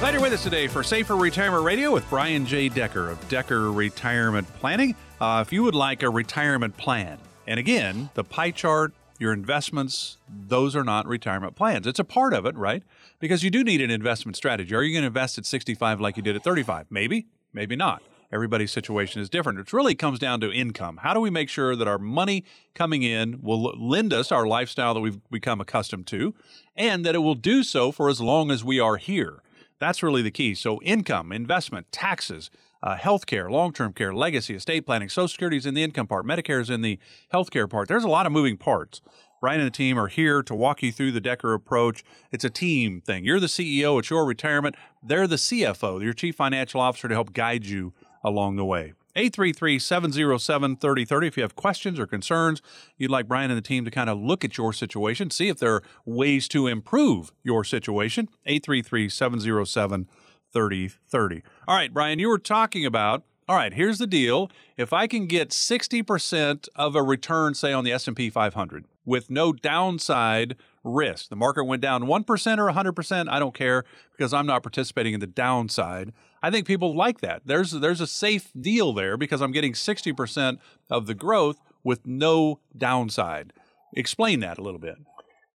[0.00, 2.70] Glad you're with us today for Safer Retirement Radio with Brian J.
[2.70, 4.96] Decker of Decker Retirement Planning.
[5.20, 10.16] Uh, if you would like a retirement plan, and again, the pie chart, your investments,
[10.26, 11.86] those are not retirement plans.
[11.86, 12.82] It's a part of it, right?
[13.18, 14.74] Because you do need an investment strategy.
[14.74, 16.86] Are you going to invest at 65 like you did at 35?
[16.88, 19.58] Maybe, maybe not everybody's situation is different.
[19.58, 20.98] It really comes down to income.
[21.02, 24.94] How do we make sure that our money coming in will lend us our lifestyle
[24.94, 26.34] that we've become accustomed to,
[26.76, 29.42] and that it will do so for as long as we are here?
[29.78, 30.54] That's really the key.
[30.54, 32.50] So, income, investment, taxes,
[32.82, 36.26] uh, healthcare, long term care, legacy, estate planning, Social Security is in the income part,
[36.26, 36.98] Medicare is in the
[37.32, 37.88] healthcare part.
[37.88, 39.00] There's a lot of moving parts.
[39.40, 42.04] Brian and the team are here to walk you through the Decker approach.
[42.30, 43.24] It's a team thing.
[43.24, 44.76] You're the CEO, it's your retirement.
[45.02, 48.92] They're the CFO, your chief financial officer, to help guide you along the way.
[49.16, 52.62] 833-707-3030 if you have questions or concerns
[52.96, 55.58] you'd like Brian and the team to kind of look at your situation see if
[55.58, 58.28] there are ways to improve your situation.
[58.46, 64.48] 833-707-3030 all right Brian you were talking about all right here's the deal.
[64.76, 69.52] If I can get 60% of a return say on the S&P 500 with no
[69.52, 70.54] downside
[70.84, 73.82] risk the market went down 1% or 100% I don't care
[74.16, 77.42] because I'm not participating in the downside I think people like that.
[77.44, 80.58] There's there's a safe deal there because I'm getting 60%
[80.90, 83.52] of the growth with no downside.
[83.94, 84.96] Explain that a little bit.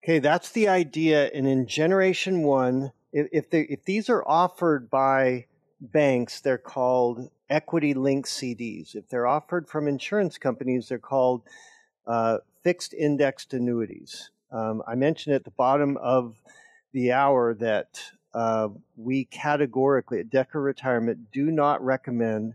[0.02, 1.30] Okay, that's the idea.
[1.32, 5.46] And in Generation One, if if, they, if these are offered by
[5.80, 8.94] banks, they're called equity linked CDs.
[8.94, 11.42] If they're offered from insurance companies, they're called
[12.06, 14.30] uh, fixed indexed annuities.
[14.50, 16.36] Um, I mentioned at the bottom of
[16.92, 18.00] the hour that
[18.34, 22.54] uh, we categorically at Decker Retirement do not recommend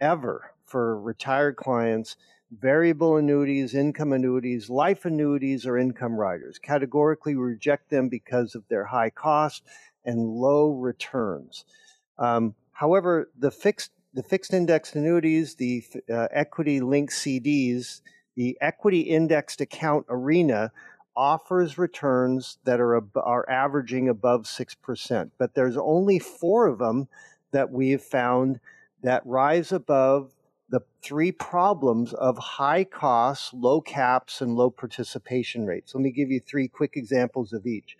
[0.00, 2.16] ever for retired clients
[2.58, 6.58] variable annuities, income annuities, life annuities, or income riders.
[6.58, 9.62] Categorically reject them because of their high cost
[10.04, 11.64] and low returns.
[12.18, 18.00] Um, however, the fixed the fixed indexed annuities, the uh, equity linked CDs,
[18.34, 20.72] the equity indexed account arena
[21.20, 27.08] offers returns that are are averaging above 6%, but there's only 4 of them
[27.52, 28.58] that we have found
[29.02, 30.32] that rise above
[30.70, 35.94] the three problems of high costs, low caps, and low participation rates.
[35.94, 37.98] Let me give you three quick examples of each.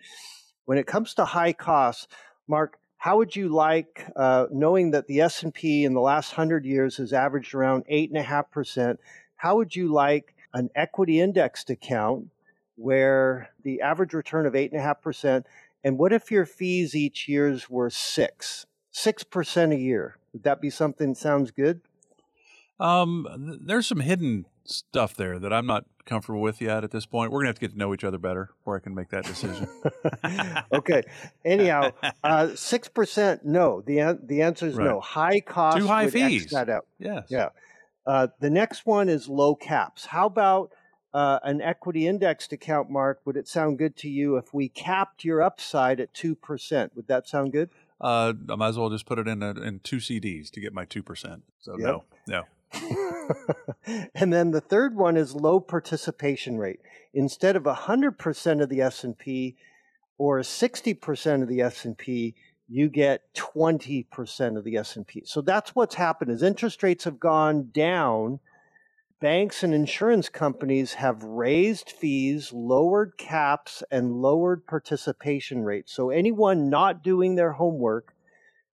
[0.65, 2.07] When it comes to high costs,
[2.47, 6.97] Mark, how would you like, uh, knowing that the S&P in the last 100 years
[6.97, 8.97] has averaged around 8.5%,
[9.35, 12.29] how would you like an equity indexed account
[12.81, 15.45] where the average return of 8.5%,
[15.83, 20.17] and what if your fees each year's were 6 6% a year?
[20.33, 21.81] Would that be something sounds good?
[22.79, 27.31] Um, there's some hidden stuff there that I'm not comfortable with yet at this point.
[27.31, 29.25] We're gonna have to get to know each other better before I can make that
[29.25, 29.67] decision.
[30.73, 31.03] okay.
[31.45, 31.91] Anyhow,
[32.23, 33.45] uh, six uh, percent.
[33.45, 33.81] No.
[33.81, 34.85] the The answer is right.
[34.85, 34.99] no.
[34.99, 35.77] High cost.
[35.77, 36.49] Too high fees.
[36.51, 36.85] that out.
[36.99, 37.27] Yes.
[37.29, 37.49] Yeah.
[38.05, 40.05] Uh, the next one is low caps.
[40.05, 40.71] How about
[41.13, 43.21] uh, an equity indexed account, Mark?
[43.25, 46.95] Would it sound good to you if we capped your upside at two percent?
[46.95, 47.69] Would that sound good?
[47.99, 50.73] Uh, I might as well just put it in a, in two CDs to get
[50.73, 51.43] my two percent.
[51.59, 51.87] So yep.
[51.87, 52.43] no, no.
[54.15, 56.79] and then the third one is low participation rate.
[57.13, 59.57] Instead of 100% of the S&P
[60.17, 62.35] or 60% of the S&P,
[62.69, 65.23] you get 20% of the S&P.
[65.25, 68.39] So that's what's happened as interest rates have gone down,
[69.21, 75.93] banks and insurance companies have raised fees, lowered caps and lowered participation rates.
[75.93, 78.15] So anyone not doing their homework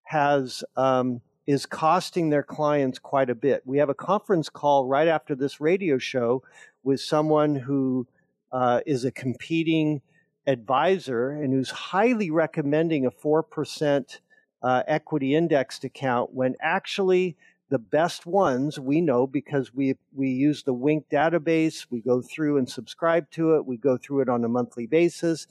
[0.04, 3.62] has um, is costing their clients quite a bit.
[3.64, 6.42] We have a conference call right after this radio show
[6.82, 8.06] with someone who
[8.50, 10.00] uh, is a competing
[10.46, 14.18] advisor and who's highly recommending a 4%
[14.62, 17.36] uh, equity indexed account when actually
[17.70, 21.86] the best ones we know because we we use the Wink database.
[21.90, 23.66] We go through and subscribe to it.
[23.66, 25.46] We go through it on a monthly basis.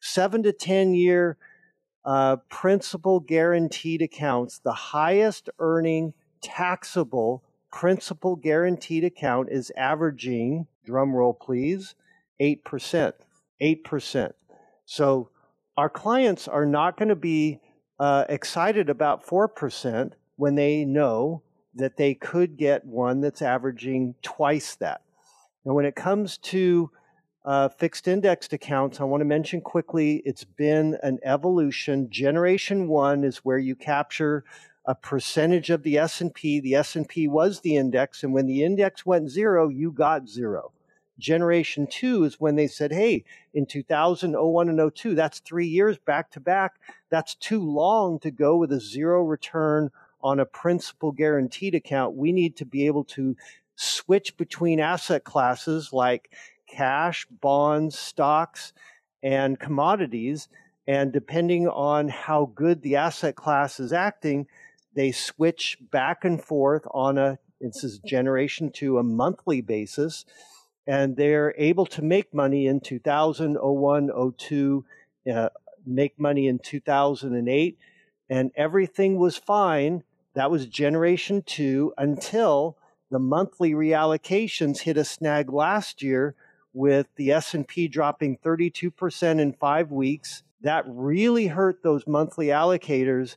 [0.00, 1.38] Seven to ten year
[2.04, 11.32] uh, principal guaranteed accounts, the highest earning taxable principal guaranteed account is averaging, drum roll
[11.32, 11.94] please,
[12.40, 13.12] 8%.
[13.60, 14.32] 8%.
[14.84, 15.30] So
[15.76, 17.60] our clients are not going to be
[17.98, 21.42] uh, excited about 4% when they know
[21.74, 25.02] that they could get one that's averaging twice that.
[25.64, 26.90] Now, when it comes to
[27.44, 32.10] uh, fixed indexed accounts, I want to mention quickly it's been an evolution.
[32.10, 34.44] Generation one is where you capture
[34.84, 36.60] a percentage of the S&P.
[36.60, 40.72] The S&P was the index, and when the index went zero, you got zero.
[41.18, 45.98] Generation two is when they said, hey, in 2000, 01, and 02, that's three years
[45.98, 46.74] back to back.
[47.10, 49.90] That's too long to go with a zero return
[50.22, 52.16] on a principal guaranteed account.
[52.16, 53.36] We need two be able to
[53.76, 56.30] switch between asset classes like
[56.68, 58.72] cash, bonds, stocks,
[59.22, 60.48] and commodities.
[60.86, 64.46] And depending on how good the asset class is acting,
[64.94, 70.24] they switch back and forth on a, this is generation to a monthly basis.
[70.86, 74.84] And they're able to make money in 2000, 01, 02,
[75.32, 75.48] uh,
[75.86, 77.78] make money in 2008.
[78.28, 80.02] And everything was fine.
[80.34, 82.76] That was generation two until
[83.10, 86.34] the monthly reallocations hit a snag last year
[86.72, 90.42] with the S&P dropping 32% in 5 weeks.
[90.62, 93.36] That really hurt those monthly allocators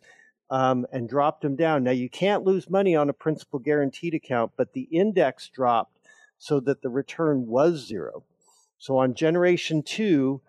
[0.49, 1.83] um, and dropped them down.
[1.83, 5.99] Now you can't lose money on a principal guaranteed account, but the index dropped
[6.37, 8.23] so that the return was zero.
[8.77, 10.41] So on generation 2,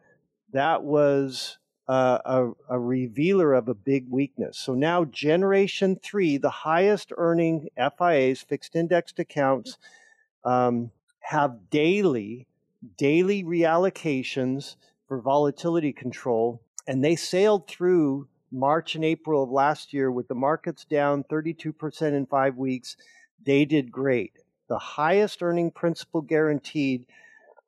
[0.52, 4.58] that was uh, a, a, revealer of a big weakness.
[4.58, 9.78] So now, generation three, the highest earning FIAs, fixed indexed accounts,
[10.44, 12.46] um, have daily
[12.98, 14.76] daily reallocations
[15.08, 20.34] for volatility control, and they sailed through March and April of last year with the
[20.34, 22.96] markets down 32% in five weeks.
[23.44, 24.32] They did great.
[24.68, 27.06] The highest earning principal guaranteed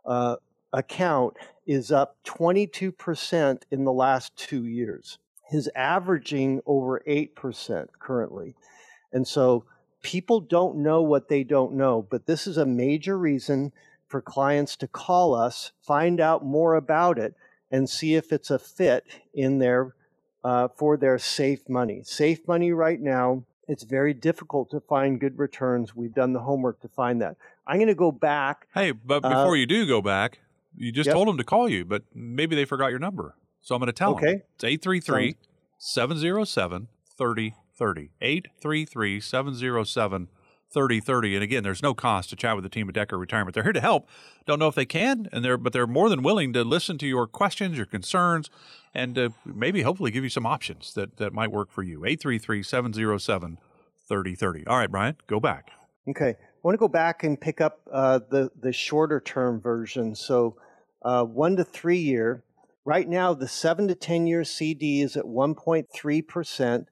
[0.05, 0.37] uh,
[0.73, 1.37] account
[1.69, 5.19] is up 22% in the last two years.
[5.45, 8.55] His averaging over 8% currently.
[9.13, 9.65] And so
[10.03, 13.73] people don't know what they don't know, but this is a major reason
[14.07, 17.35] for clients to call us, find out more about it,
[17.71, 19.05] and see if it's a fit
[19.35, 19.95] in their
[20.45, 22.01] uh, for their safe money.
[22.05, 25.95] Safe money right now It's very difficult to find good returns.
[25.95, 27.37] We've done the homework to find that.
[27.67, 28.67] I'm going to go back.
[28.73, 30.39] Hey, but Uh, before you do go back,
[30.79, 31.15] you just Yep.
[31.15, 33.37] told them to call you, but maybe they forgot your number.
[33.61, 34.25] So I'm going to tell them.
[34.25, 34.43] Okay.
[34.55, 35.37] It's 833
[35.79, 38.11] 707 3030.
[38.21, 40.29] 833 707
[40.71, 41.35] 3030.
[41.35, 43.55] And again, there's no cost to chat with the team at Decker Retirement.
[43.55, 44.09] They're here to help.
[44.47, 47.07] Don't know if they can, and they're but they're more than willing to listen to
[47.07, 48.51] your questions, your concerns,
[48.95, 52.05] and uh, maybe hopefully give you some options that, that might work for you.
[52.05, 53.59] 833 707
[54.09, 54.67] 3030.
[54.67, 55.71] All right, Brian, go back.
[56.09, 56.31] Okay.
[56.31, 60.15] I want to go back and pick up uh, the, the shorter term version.
[60.15, 60.57] So,
[61.03, 62.43] uh, one to three year.
[62.85, 66.87] Right now, the seven to 10 year CD is at 1.3%.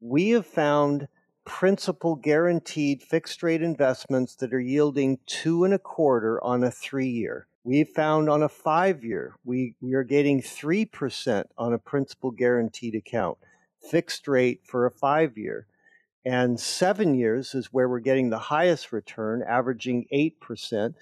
[0.00, 1.08] We have found
[1.44, 7.08] principal guaranteed fixed rate investments that are yielding two and a quarter on a three
[7.08, 7.46] year.
[7.64, 12.94] We've found on a five year, we, we are getting 3% on a principal guaranteed
[12.94, 13.38] account,
[13.80, 15.66] fixed rate for a five year.
[16.24, 20.94] And seven years is where we're getting the highest return, averaging 8%.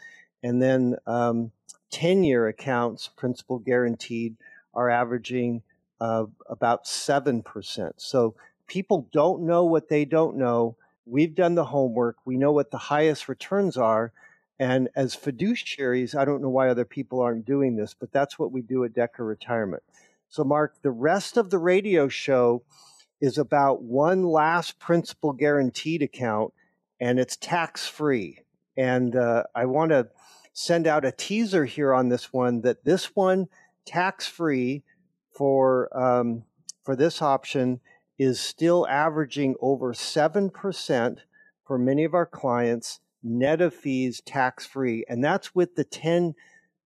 [0.43, 1.51] And then um,
[1.91, 4.37] 10 year accounts, principal guaranteed,
[4.75, 5.63] are averaging
[6.01, 7.93] uh, about 7%.
[7.97, 8.35] So
[8.67, 10.77] people don't know what they don't know.
[11.07, 14.13] We've done the homework, we know what the highest returns are.
[14.59, 18.53] And as fiduciaries, I don't know why other people aren't doing this, but that's what
[18.53, 19.83] we do at Decker Retirement.
[20.29, 22.63] So, Mark, the rest of the radio show
[23.21, 26.53] is about one last principal guaranteed account,
[27.01, 28.41] and it's tax free.
[28.77, 30.09] And uh, I want to
[30.59, 33.47] send out a teaser here on this one that this one
[33.85, 34.83] tax free
[35.31, 36.45] for um,
[36.83, 37.79] for this option
[38.19, 41.21] is still averaging over seven percent
[41.67, 46.35] for many of our clients, net of fees, tax free, and that's with the ten,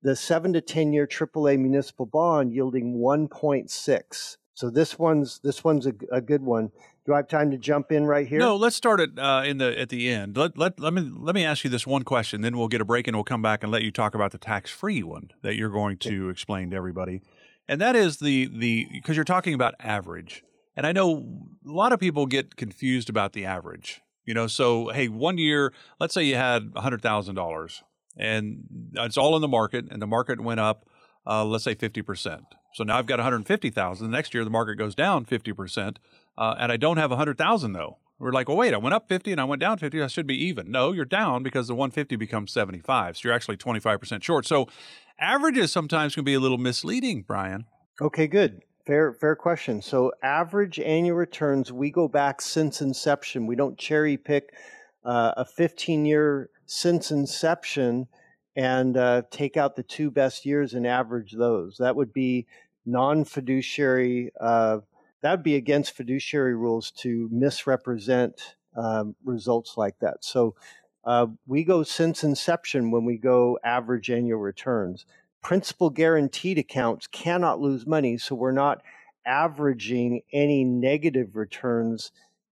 [0.03, 4.37] the seven to ten year AAA municipal bond yielding one point six.
[4.55, 6.71] So this one's this one's a, a good one.
[7.07, 8.39] Do I have time to jump in right here?
[8.39, 10.37] No, let's start it uh, in the at the end.
[10.37, 12.85] Let, let let me let me ask you this one question, then we'll get a
[12.85, 15.57] break and we'll come back and let you talk about the tax free one that
[15.57, 17.23] you're going to explain to everybody,
[17.69, 20.45] and that is the the because you're talking about average,
[20.77, 24.03] and I know a lot of people get confused about the average.
[24.27, 27.83] You know, so hey, one year, let's say you had hundred thousand dollars,
[28.17, 30.85] and it's all in the market, and the market went up,
[31.27, 32.45] uh, let's say fifty percent.
[32.75, 34.11] So now I've got 150,000.
[34.11, 35.97] The next year the market goes down 50%,
[36.39, 37.99] uh, and I don't have 100,000 though.
[38.19, 40.03] We're like, well, wait, I went up 50 and I went down 50.
[40.03, 40.71] I should be even.
[40.71, 43.17] No, you're down because the 150 becomes 75.
[43.17, 44.47] So you're actually 25% short.
[44.47, 44.69] So
[45.19, 47.65] averages sometimes can be a little misleading, Brian.
[48.01, 48.63] Okay, good.
[48.87, 49.81] Fair, fair question.
[49.83, 53.47] So, average annual returns, we go back since inception.
[53.47, 54.55] We don't cherry pick
[55.05, 58.09] uh, a 15 year since inception
[58.57, 61.77] and uh, take out the two best years and average those.
[61.79, 62.47] That would be
[62.87, 64.79] non fiduciary, uh,
[65.23, 70.25] that would be against fiduciary rules to misrepresent um, results like that.
[70.25, 70.55] So,
[71.05, 75.07] uh, we go since inception when we go average annual returns
[75.43, 78.83] principal guaranteed accounts cannot lose money, so we're not
[79.27, 82.13] averaging any negative returns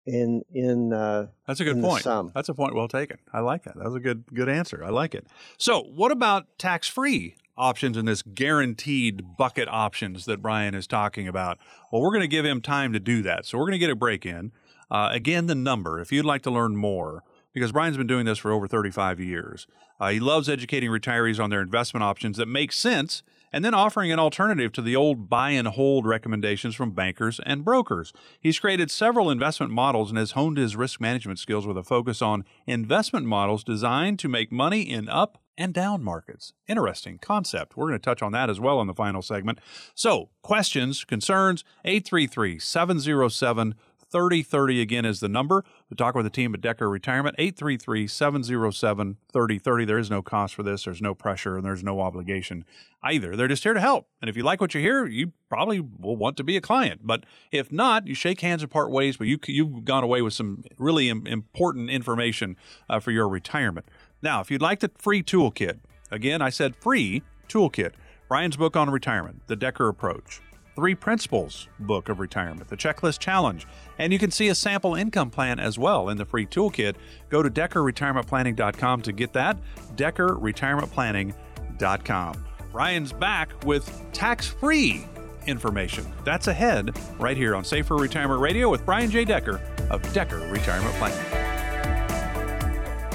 [0.06, 2.02] in in uh, That's a good point.
[2.02, 2.32] sum.
[2.34, 3.18] That's a point well taken.
[3.32, 3.76] I like that.
[3.76, 4.82] That was a good good answer.
[4.84, 5.26] I like it.
[5.58, 11.58] So, what about tax-free options in this guaranteed bucket options that Brian is talking about?
[11.90, 13.46] Well, we're going to give him time to do that.
[13.46, 14.52] So, we're going to get a break in.
[14.90, 17.22] Uh, again, the number, if you'd like to learn more,
[17.52, 19.66] because Brian's been doing this for over 35 years.
[20.00, 23.22] Uh, he loves educating retirees on their investment options that make sense
[23.52, 27.64] and then offering an alternative to the old buy and hold recommendations from bankers and
[27.64, 28.12] brokers.
[28.40, 32.22] He's created several investment models and has honed his risk management skills with a focus
[32.22, 36.54] on investment models designed to make money in up and down markets.
[36.66, 37.76] Interesting concept.
[37.76, 39.58] We're going to touch on that as well in the final segment.
[39.94, 43.74] So, questions, concerns, 833 707
[44.12, 47.34] 3030 again is the number to talk with the team at Decker Retirement.
[47.38, 49.84] 833 707 3030.
[49.84, 52.64] There is no cost for this, there's no pressure, and there's no obligation
[53.02, 53.34] either.
[53.34, 54.08] They're just here to help.
[54.20, 57.00] And if you like what you hear, you probably will want to be a client.
[57.04, 60.34] But if not, you shake hands and part ways, but you, you've gone away with
[60.34, 62.56] some really im- important information
[62.88, 63.88] uh, for your retirement.
[64.22, 67.92] Now, if you'd like the free toolkit, again, I said free toolkit.
[68.28, 70.40] Brian's book on retirement, The Decker Approach.
[70.74, 73.66] Three Principles book of retirement, the Checklist Challenge,
[73.98, 76.94] and you can see a sample income plan as well in the free toolkit.
[77.28, 79.58] Go to DeckerRetirementPlanning.com to get that.
[79.96, 82.44] DeckerRetirementPlanning.com.
[82.72, 85.04] Ryan's back with tax free
[85.46, 86.10] information.
[86.24, 89.26] That's ahead right here on Safer Retirement Radio with Brian J.
[89.26, 89.60] Decker
[89.90, 91.18] of Decker Retirement Planning.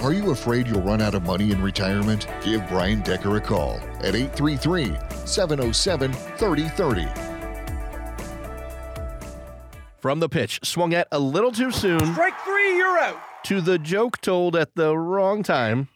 [0.04, 2.28] Are you afraid you'll run out of money in retirement?
[2.44, 4.96] Give Brian Decker a call at 833
[5.26, 7.37] 707 3030.
[10.08, 12.00] From the pitch, swung at a little too soon.
[12.00, 13.20] Strike three, you're out.
[13.44, 15.90] To the joke told at the wrong time.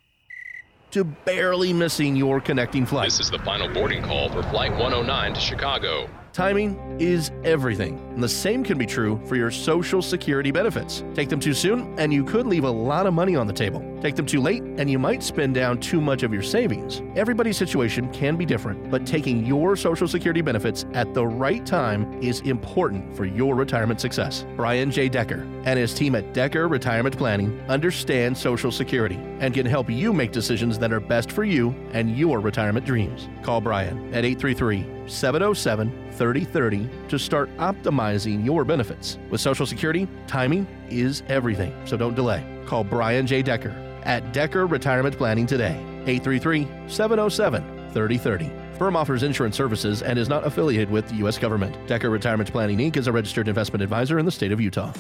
[0.92, 3.06] To barely missing your connecting flight.
[3.06, 6.10] This is the final boarding call for Flight 109 to Chicago.
[6.34, 11.04] Timing is everything, and the same can be true for your Social Security benefits.
[11.14, 13.84] Take them too soon, and you could leave a lot of money on the table.
[14.02, 17.02] Take them too late, and you might spend down too much of your savings.
[17.18, 22.18] Everybody's situation can be different, but taking your Social Security benefits at the right time
[22.24, 24.46] is important for your retirement success.
[24.56, 25.10] Brian J.
[25.10, 30.14] Decker and his team at Decker Retirement Planning understand Social Security and can help you
[30.14, 33.28] make decisions that are best for you and your retirement dreams.
[33.44, 39.18] Call Brian at 833 707 3030 to start optimizing your benefits.
[39.30, 42.44] With Social Security, timing is everything, so don't delay.
[42.66, 43.42] Call Brian J.
[43.42, 43.72] Decker
[44.04, 45.76] at Decker Retirement Planning today.
[46.08, 48.52] 833 707 3030.
[48.78, 51.38] Firm offers insurance services and is not affiliated with the U.S.
[51.38, 51.76] government.
[51.88, 52.98] Decker Retirement Planning Inc.
[52.98, 54.92] is a registered investment advisor in the state of Utah.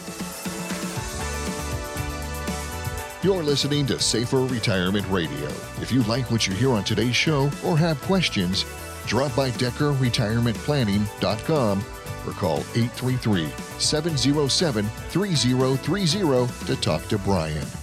[3.23, 5.45] You're listening to Safer Retirement Radio.
[5.79, 8.65] If you like what you hear on today's show or have questions,
[9.05, 11.83] drop by DeckerRetirementPlanning.com
[12.27, 13.49] or call 833
[13.79, 17.80] 707 3030 to talk to Brian.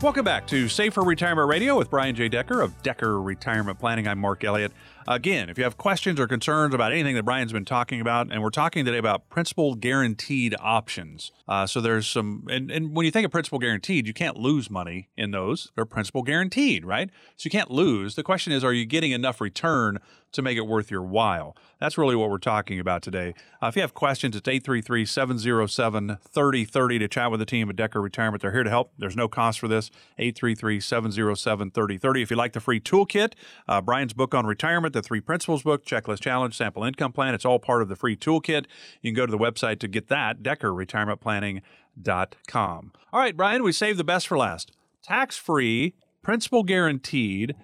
[0.00, 2.28] Welcome back to Safer Retirement Radio with Brian J.
[2.28, 4.06] Decker of Decker Retirement Planning.
[4.06, 4.70] I'm Mark Elliott.
[5.08, 8.40] Again, if you have questions or concerns about anything that Brian's been talking about, and
[8.40, 11.32] we're talking today about principal guaranteed options.
[11.48, 14.70] Uh, so there's some, and, and when you think of principal guaranteed, you can't lose
[14.70, 15.72] money in those.
[15.74, 17.10] They're principal guaranteed, right?
[17.36, 18.14] So you can't lose.
[18.14, 19.98] The question is, are you getting enough return
[20.32, 21.56] to make it worth your while?
[21.80, 23.34] That's really what we're talking about today.
[23.62, 27.76] Uh, if you have questions, it's 833 707 3030 to chat with the team at
[27.76, 28.42] Decker Retirement.
[28.42, 28.92] They're here to help.
[28.98, 29.90] There's no cost for this.
[30.18, 32.22] 833 707 3030.
[32.22, 33.32] If you like the free toolkit,
[33.66, 37.44] uh, Brian's book on retirement, the Three Principles book, Checklist Challenge, Sample Income Plan, it's
[37.44, 38.66] all part of the free toolkit.
[39.00, 42.92] You can go to the website to get that, decker retirement DeckerRetirementPlanning.com.
[43.12, 44.72] All right, Brian, we saved the best for last.
[45.02, 47.54] Tax free, principal guaranteed.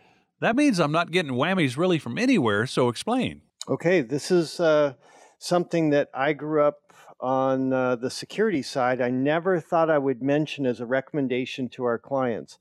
[0.44, 3.40] That means I'm not getting whammies really from anywhere, so explain.
[3.66, 4.92] Okay, this is uh,
[5.38, 9.00] something that I grew up on uh, the security side.
[9.00, 12.58] I never thought I would mention as a recommendation to our clients.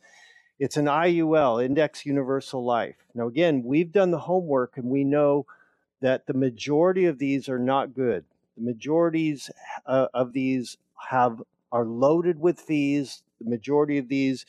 [0.60, 3.04] It's an IUL, Index Universal Life.
[3.14, 5.46] Now, again, we've done the homework and we know
[6.00, 8.24] that the majority of these are not good.
[8.56, 9.52] The majorities
[9.86, 10.78] uh, of these
[11.10, 11.42] have
[11.74, 13.24] are loaded with fees.
[13.42, 14.46] The majority of these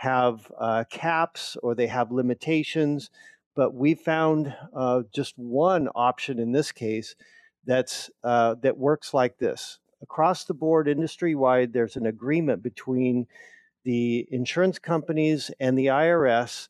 [0.00, 3.10] have uh, caps or they have limitations
[3.54, 7.14] but we found uh, just one option in this case
[7.66, 9.78] that's uh, that works like this.
[10.02, 13.26] Across the board industry wide there's an agreement between
[13.84, 16.68] the insurance companies and the IRS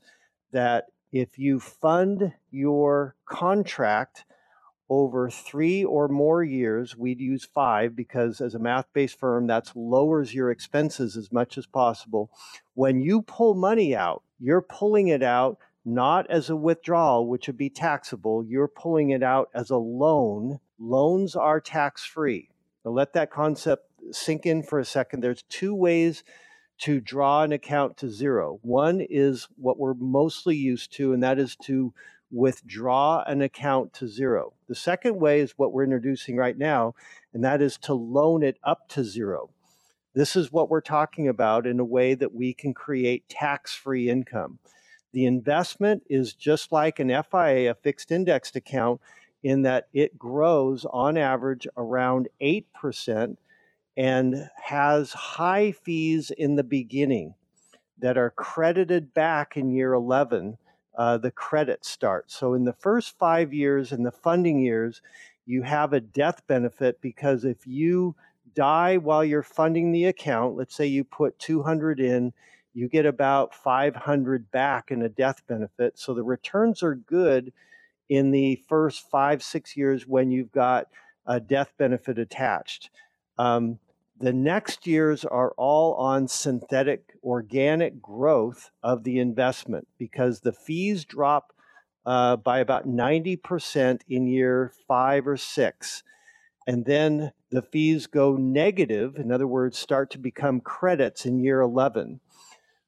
[0.50, 4.24] that if you fund your contract
[4.90, 9.70] over three or more years, we'd use five because as a math based firm, that
[9.76, 12.28] lowers your expenses as much as possible.
[12.74, 17.56] When you pull money out, you're pulling it out not as a withdrawal, which would
[17.56, 18.44] be taxable.
[18.44, 20.58] You're pulling it out as a loan.
[20.78, 22.50] Loans are tax free.
[22.84, 25.20] Now, let that concept sink in for a second.
[25.20, 26.24] There's two ways
[26.80, 28.58] to draw an account to zero.
[28.62, 31.94] One is what we're mostly used to, and that is to
[32.30, 34.52] withdraw an account to zero.
[34.68, 36.94] The second way is what we're introducing right now,
[37.32, 39.50] and that is to loan it up to zero.
[40.14, 44.08] This is what we're talking about in a way that we can create tax free
[44.08, 44.58] income.
[45.12, 49.00] The investment is just like an FIA, a fixed indexed account,
[49.42, 53.36] in that it grows on average around 8%
[53.96, 57.34] and has high fees in the beginning
[57.98, 60.58] that are credited back in year 11.
[61.00, 62.36] Uh, the credit starts.
[62.36, 65.00] So, in the first five years, in the funding years,
[65.46, 68.14] you have a death benefit because if you
[68.54, 72.34] die while you're funding the account, let's say you put 200 in
[72.72, 75.98] you get about 500 back in a death benefit.
[75.98, 77.52] So the returns are good
[78.08, 80.88] in the first five, six years when you've got
[81.26, 82.90] a death benefit attached.
[83.38, 83.78] Um,
[84.20, 91.06] the next years are all on synthetic organic growth of the investment because the fees
[91.06, 91.54] drop
[92.04, 96.02] uh, by about 90% in year five or six.
[96.66, 101.60] And then the fees go negative, in other words, start to become credits in year
[101.60, 102.20] 11.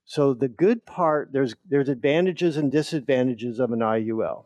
[0.05, 4.45] So the good part, there's there's advantages and disadvantages of an IUL,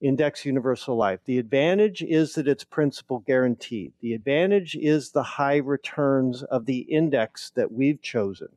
[0.00, 1.20] Index Universal Life.
[1.24, 3.92] The advantage is that it's principal guaranteed.
[4.00, 8.48] The advantage is the high returns of the index that we've chosen.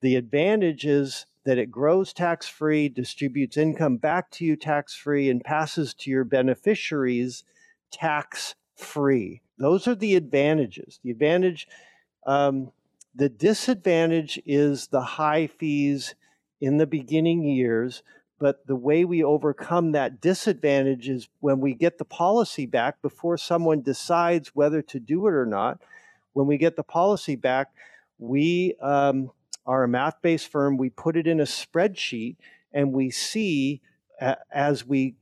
[0.00, 5.28] The advantage is that it grows tax free, distributes income back to you tax free,
[5.28, 7.44] and passes to your beneficiaries
[7.90, 9.42] tax free.
[9.58, 11.00] Those are the advantages.
[11.04, 11.68] The advantage,
[12.26, 12.72] um,
[13.14, 16.14] the disadvantage is the high fees
[16.60, 18.02] in the beginning years.
[18.42, 23.36] But the way we overcome that disadvantage is when we get the policy back before
[23.36, 25.80] someone decides whether to do it or not.
[26.32, 27.68] When we get the policy back,
[28.18, 29.30] we um,
[29.64, 30.76] are a math based firm.
[30.76, 32.34] We put it in a spreadsheet
[32.72, 33.80] and we see
[34.50, 35.14] as we,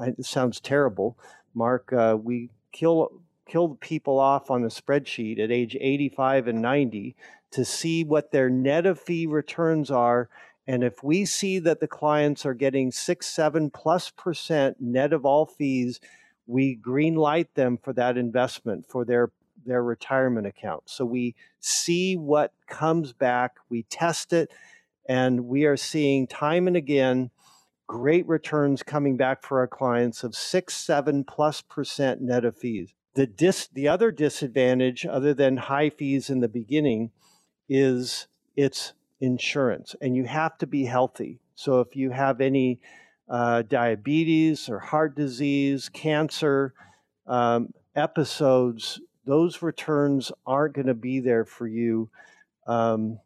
[0.00, 1.18] it sounds terrible,
[1.54, 3.10] Mark, uh, we kill
[3.48, 7.16] kill people off on the spreadsheet at age 85 and 90
[7.50, 10.28] to see what their net of fee returns are.
[10.66, 15.24] And if we see that the clients are getting six, seven plus percent net of
[15.24, 16.00] all fees,
[16.46, 19.30] we green light them for that investment for their
[19.64, 20.82] their retirement account.
[20.86, 24.50] So we see what comes back, we test it,
[25.08, 27.30] and we are seeing time and again
[27.86, 32.94] great returns coming back for our clients of six, seven plus percent net of fees.
[33.14, 37.10] The dis the other disadvantage, other than high fees in the beginning,
[37.68, 41.40] is it's insurance, and you have to be healthy.
[41.54, 42.80] So if you have any
[43.28, 46.74] uh, diabetes or heart disease, cancer
[47.26, 52.10] um, episodes, those returns aren't going to be there for you.
[52.66, 53.18] Um,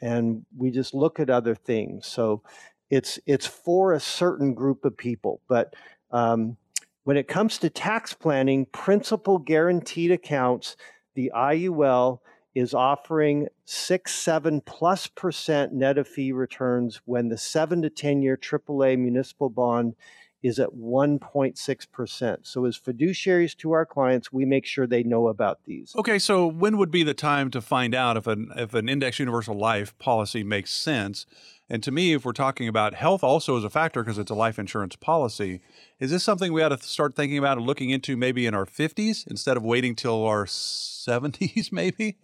[0.00, 2.06] and we just look at other things.
[2.06, 2.42] So
[2.90, 5.40] it's it's for a certain group of people.
[5.48, 5.74] But
[6.10, 6.56] um,
[7.04, 10.76] when it comes to tax planning, principal guaranteed accounts,
[11.14, 12.18] the IUL
[12.54, 18.22] is offering six, seven plus percent net of fee returns when the seven to 10
[18.22, 19.94] year AAA municipal bond
[20.42, 22.36] is at 1.6%.
[22.42, 25.94] So, as fiduciaries to our clients, we make sure they know about these.
[25.96, 29.18] Okay, so when would be the time to find out if an, if an index
[29.18, 31.26] universal life policy makes sense?
[31.70, 34.34] And to me, if we're talking about health also as a factor because it's a
[34.34, 35.60] life insurance policy,
[36.00, 38.66] is this something we ought to start thinking about and looking into maybe in our
[38.66, 42.16] 50s instead of waiting till our 70s, maybe?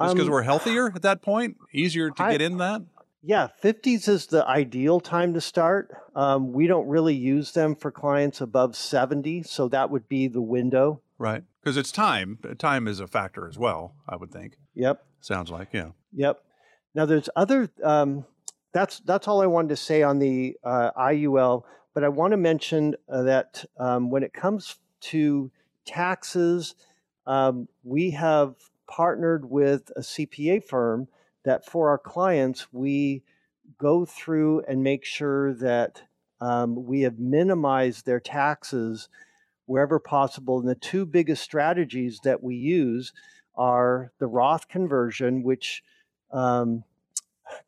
[0.00, 1.56] Just because um, we're healthier at that point?
[1.72, 2.82] Easier to I, get in that?
[3.22, 5.90] Yeah, 50s is the ideal time to start.
[6.14, 10.42] Um, we don't really use them for clients above 70, so that would be the
[10.42, 11.00] window.
[11.16, 11.42] Right.
[11.62, 12.38] Because it's time.
[12.58, 14.58] Time is a factor as well, I would think.
[14.74, 15.04] Yep.
[15.20, 15.90] Sounds like, yeah.
[16.12, 16.42] Yep.
[16.94, 18.24] Now, there's other um,
[18.74, 21.62] that's that's all I wanted to say on the uh, IUL.
[21.94, 25.50] But I want to mention uh, that um, when it comes to
[25.86, 26.74] taxes,
[27.26, 28.56] um, we have
[28.86, 31.08] partnered with a CPA firm
[31.44, 33.22] that for our clients we
[33.78, 36.02] go through and make sure that
[36.40, 39.08] um, we have minimized their taxes
[39.66, 40.58] wherever possible.
[40.58, 43.12] And the two biggest strategies that we use
[43.54, 45.82] are the Roth conversion, which
[46.32, 46.84] um,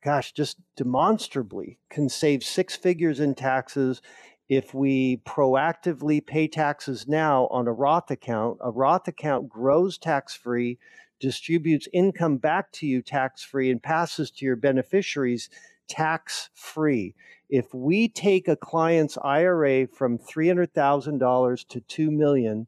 [0.03, 4.03] gosh, just demonstrably can save six figures in taxes
[4.49, 8.59] if we proactively pay taxes now on a Roth account.
[8.61, 10.79] A Roth account grows tax free,
[11.21, 15.49] distributes income back to you tax free, and passes to your beneficiaries
[15.89, 17.15] tax free.
[17.49, 22.67] If we take a client's IRA from $300,000 to 2 million,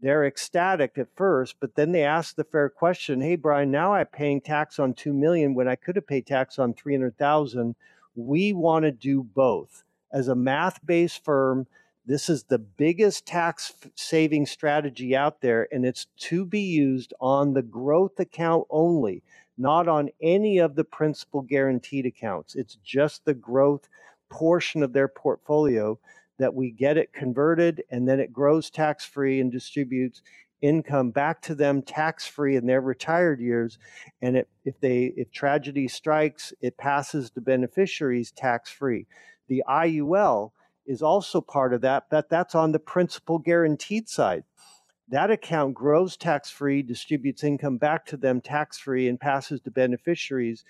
[0.00, 4.06] they're ecstatic at first, but then they ask the fair question, "Hey Brian, now I'm
[4.06, 7.76] paying tax on 2 million when I could have paid tax on 300,000."
[8.16, 9.84] We want to do both.
[10.12, 11.66] As a math-based firm,
[12.10, 17.54] this is the biggest tax saving strategy out there and it's to be used on
[17.54, 19.22] the growth account only,
[19.56, 22.56] not on any of the principal guaranteed accounts.
[22.56, 23.88] It's just the growth
[24.28, 26.00] portion of their portfolio
[26.40, 30.20] that we get it converted and then it grows tax free and distributes
[30.62, 33.78] income back to them tax free in their retired years
[34.20, 39.06] and it, if they if tragedy strikes it passes to beneficiaries tax free
[39.48, 40.50] the IUL
[40.90, 44.44] is also part of that but that's on the principal guaranteed side.
[45.08, 49.70] That account grows tax free distributes income back to them tax free and passes to
[49.70, 50.64] beneficiaries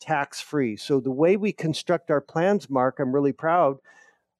[0.00, 3.76] tax free so the way we construct our plans mark i'm really proud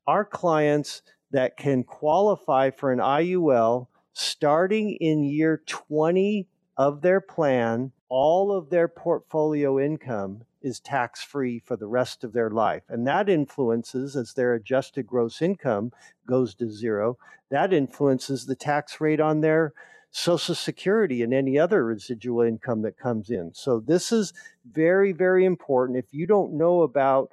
[0.07, 7.93] our clients that can qualify for an IUL starting in year 20 of their plan,
[8.09, 12.83] all of their portfolio income is tax free for the rest of their life.
[12.89, 15.93] And that influences, as their adjusted gross income
[16.27, 17.19] goes to zero,
[17.51, 19.73] that influences the tax rate on their
[20.13, 23.53] Social Security and any other residual income that comes in.
[23.55, 24.33] So, this is
[24.71, 25.99] very, very important.
[25.99, 27.31] If you don't know about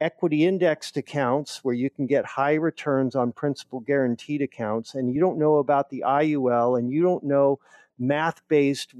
[0.00, 5.20] equity indexed accounts where you can get high returns on principal guaranteed accounts and you
[5.20, 7.58] don't know about the IUL and you don't know
[7.98, 8.94] math based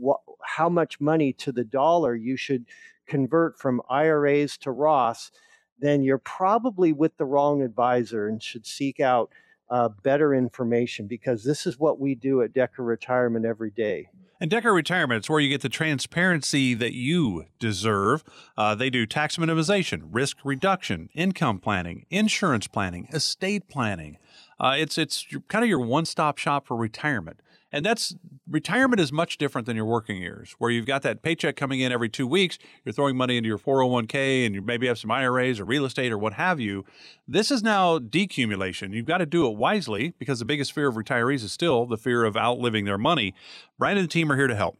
[0.45, 2.67] how much money to the dollar you should
[3.11, 5.33] convert from IRAs to Roths,
[5.81, 9.31] then you're probably with the wrong advisor and should seek out
[9.69, 14.09] uh, better information because this is what we do at Decker Retirement every day.
[14.41, 18.25] And Decker Retirement, is where you get the transparency that you deserve.
[18.57, 24.17] Uh, they do tax minimization, risk reduction, income planning, insurance planning, estate planning.
[24.59, 27.41] Uh, it's it's kind of your one stop shop for retirement.
[27.73, 28.15] And that's
[28.49, 31.93] retirement is much different than your working years, where you've got that paycheck coming in
[31.93, 32.59] every two weeks.
[32.85, 36.11] You're throwing money into your 401k and you maybe have some IRAs or real estate
[36.11, 36.85] or what have you.
[37.29, 38.93] This is now decumulation.
[38.93, 41.97] You've got to do it wisely because the biggest fear of retirees is still the
[41.97, 43.35] fear of outliving their money.
[43.79, 44.79] Brian and the team are here to help.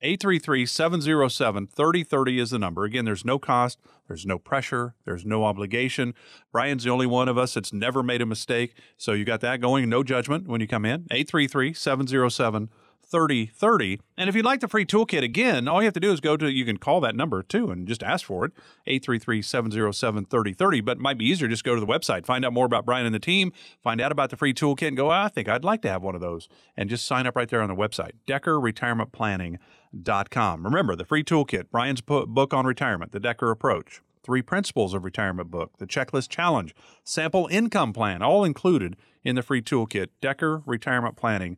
[0.00, 2.84] 833 707 3030 is the number.
[2.84, 6.14] Again, there's no cost, there's no pressure, there's no obligation.
[6.52, 8.74] Brian's the only one of us that's never made a mistake.
[8.96, 11.06] So you got that going, no judgment when you come in.
[11.10, 12.87] 833 707 3030.
[14.16, 16.36] And if you'd like the free toolkit, again, all you have to do is go
[16.36, 18.52] to, you can call that number too and just ask for it,
[18.86, 20.80] 833 707 3030.
[20.82, 23.06] But it might be easier just go to the website, find out more about Brian
[23.06, 23.52] and the team,
[23.82, 26.14] find out about the free toolkit, and go, I think I'd like to have one
[26.14, 26.48] of those.
[26.76, 30.64] And just sign up right there on the website, DeckerRetirementPlanning.com.
[30.64, 34.00] Remember, the free toolkit, Brian's book on retirement, The Decker Approach.
[34.24, 38.94] Three Principles of Retirement book, the Checklist Challenge, Sample Income Plan, all included
[39.24, 41.56] in the free toolkit, Decker Retirement Planning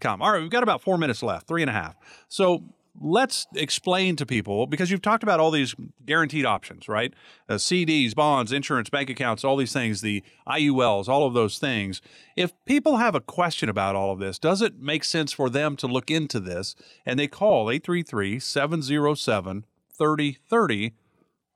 [0.00, 0.22] com.
[0.22, 1.96] All right, we've got about four minutes left, three and a half.
[2.28, 2.64] So
[3.00, 5.74] let's explain to people because you've talked about all these
[6.04, 7.14] guaranteed options, right?
[7.48, 12.00] Uh, CDs, bonds, insurance, bank accounts, all these things, the IULs, all of those things.
[12.36, 15.76] If people have a question about all of this, does it make sense for them
[15.76, 16.74] to look into this?
[17.06, 19.64] And they call 833 707
[19.96, 20.94] 3030.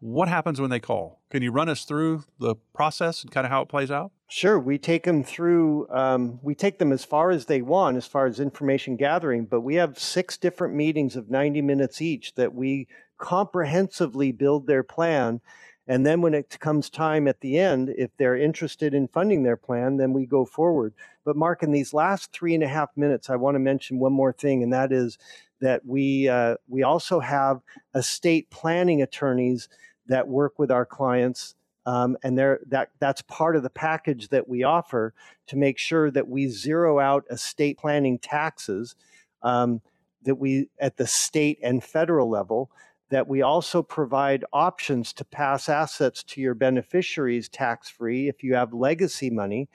[0.02, 1.20] What happens when they call?
[1.30, 4.10] Can you run us through the process and kind of how it plays out?
[4.26, 5.88] Sure, we take them through.
[5.90, 9.44] Um, we take them as far as they want, as far as information gathering.
[9.44, 12.88] But we have six different meetings of ninety minutes each that we
[13.18, 15.40] comprehensively build their plan.
[15.86, 19.56] And then when it comes time at the end, if they're interested in funding their
[19.56, 20.94] plan, then we go forward.
[21.24, 24.12] But Mark, in these last three and a half minutes, I want to mention one
[24.12, 25.16] more thing, and that is
[25.60, 27.60] that we uh, we also have
[27.94, 29.68] estate planning attorneys
[30.12, 31.54] that work with our clients
[31.86, 35.14] um, and that that's part of the package that we offer
[35.48, 38.94] to make sure that we zero out estate planning taxes
[39.42, 39.80] um,
[40.22, 42.70] that we at the state and federal level
[43.10, 48.54] that we also provide options to pass assets to your beneficiaries tax free if you
[48.54, 49.68] have legacy money.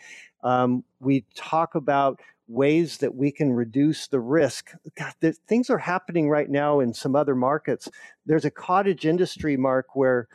[0.43, 4.71] Um, we talk about ways that we can reduce the risk.
[4.95, 5.13] God,
[5.47, 7.89] things are happening right now in some other markets.
[8.25, 10.27] There's a cottage industry, Mark, where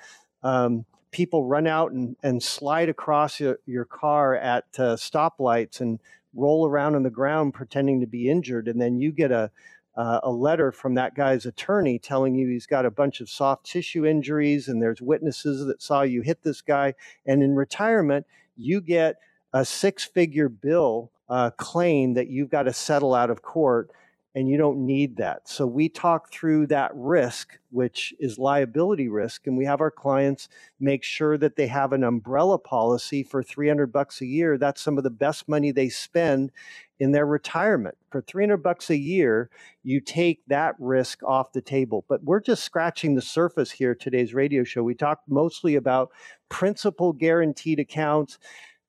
[0.43, 6.01] um, people run out and, and slide across your, your car at uh, stoplights and
[6.35, 8.69] roll around on the ground pretending to be injured.
[8.69, 9.51] And then you get a,
[9.97, 13.67] uh, a letter from that guy's attorney telling you he's got a bunch of soft
[13.67, 16.95] tissue injuries and there's witnesses that saw you hit this guy.
[17.27, 19.17] And in retirement, you get
[19.53, 23.91] a six figure bill uh, claim that you've got to settle out of court
[24.35, 25.47] and you don't need that.
[25.47, 30.49] So we talk through that risk, which is liability risk, and we have our clients
[30.81, 34.57] make sure that they have an umbrella policy for 300 bucks a year.
[34.57, 36.51] That's some of the best money they spend
[36.99, 37.97] in their retirement.
[38.11, 39.51] For 300 bucks a year,
[39.83, 42.07] you take that risk off the table.
[42.09, 44.83] But we're just scratching the surface here today's radio show.
[44.83, 46.11] We talked mostly about
[46.49, 48.39] principal guaranteed accounts,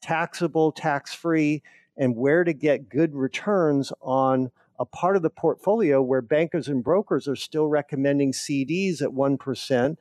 [0.02, 1.64] taxable, tax-free,
[1.98, 6.84] and where to get good returns on a part of the portfolio where bankers and
[6.84, 9.98] brokers are still recommending CDs at 1%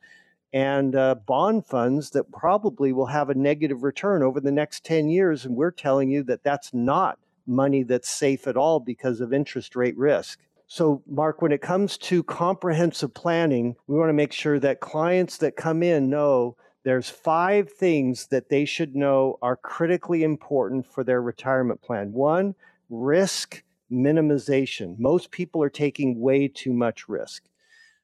[0.51, 5.09] and uh, bond funds that probably will have a negative return over the next 10
[5.09, 5.45] years.
[5.45, 7.17] And we're telling you that that's not
[7.47, 10.39] money that's safe at all because of interest rate risk.
[10.67, 15.37] So, Mark, when it comes to comprehensive planning, we want to make sure that clients
[15.37, 21.03] that come in know there's five things that they should know are critically important for
[21.03, 22.11] their retirement plan.
[22.11, 22.55] One,
[22.89, 24.97] risk minimization.
[24.99, 27.43] Most people are taking way too much risk.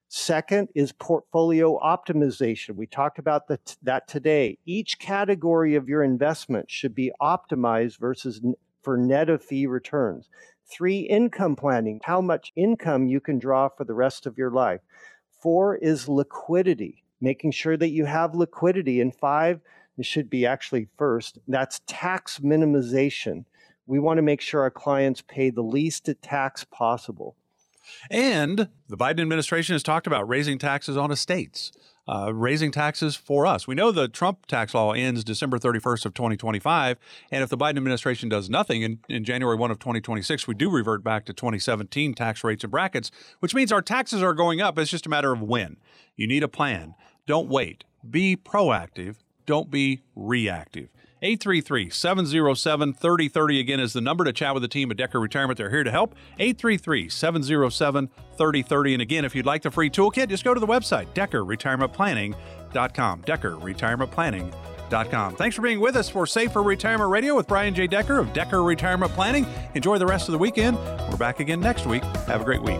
[0.08, 2.76] Second is portfolio optimization.
[2.76, 4.58] We talked about the, that today.
[4.66, 8.42] Each category of your investment should be optimized versus
[8.82, 10.28] for net of fee returns.
[10.66, 14.82] Three, income planning, how much income you can draw for the rest of your life.
[15.42, 19.02] Four is liquidity, making sure that you have liquidity.
[19.02, 19.62] And five,
[20.02, 23.44] should be actually first, that's tax minimization
[23.90, 27.36] we want to make sure our clients pay the least tax possible.
[28.12, 31.72] And the Biden administration has talked about raising taxes on estates.
[32.08, 33.68] Uh, raising taxes for us.
[33.68, 36.98] We know the Trump tax law ends December 31st of 2025,
[37.32, 40.72] and if the Biden administration does nothing in, in January 1 of 2026, we do
[40.72, 43.12] revert back to 2017 tax rates and brackets,
[43.42, 44.80] which means our taxes are going up.
[44.80, 45.78] It's just a matter of when.
[46.16, 46.96] You need a plan.
[47.30, 47.86] Don't wait.
[48.10, 49.18] Be proactive.
[49.46, 50.90] Don't be reactive.
[51.22, 55.60] 833 707 3030 again is the number to chat with the team at Decker Retirement.
[55.60, 56.16] They're here to help.
[56.40, 58.94] 833 707 3030.
[58.94, 63.22] And again, if you'd like the free toolkit, just go to the website, DeckerRetirementPlanning.com.
[63.22, 65.36] DeckerRetirementPlanning.com.
[65.36, 67.86] Thanks for being with us for Safer Retirement Radio with Brian J.
[67.86, 69.46] Decker of Decker Retirement Planning.
[69.76, 70.78] Enjoy the rest of the weekend.
[70.78, 72.02] We're back again next week.
[72.26, 72.80] Have a great week.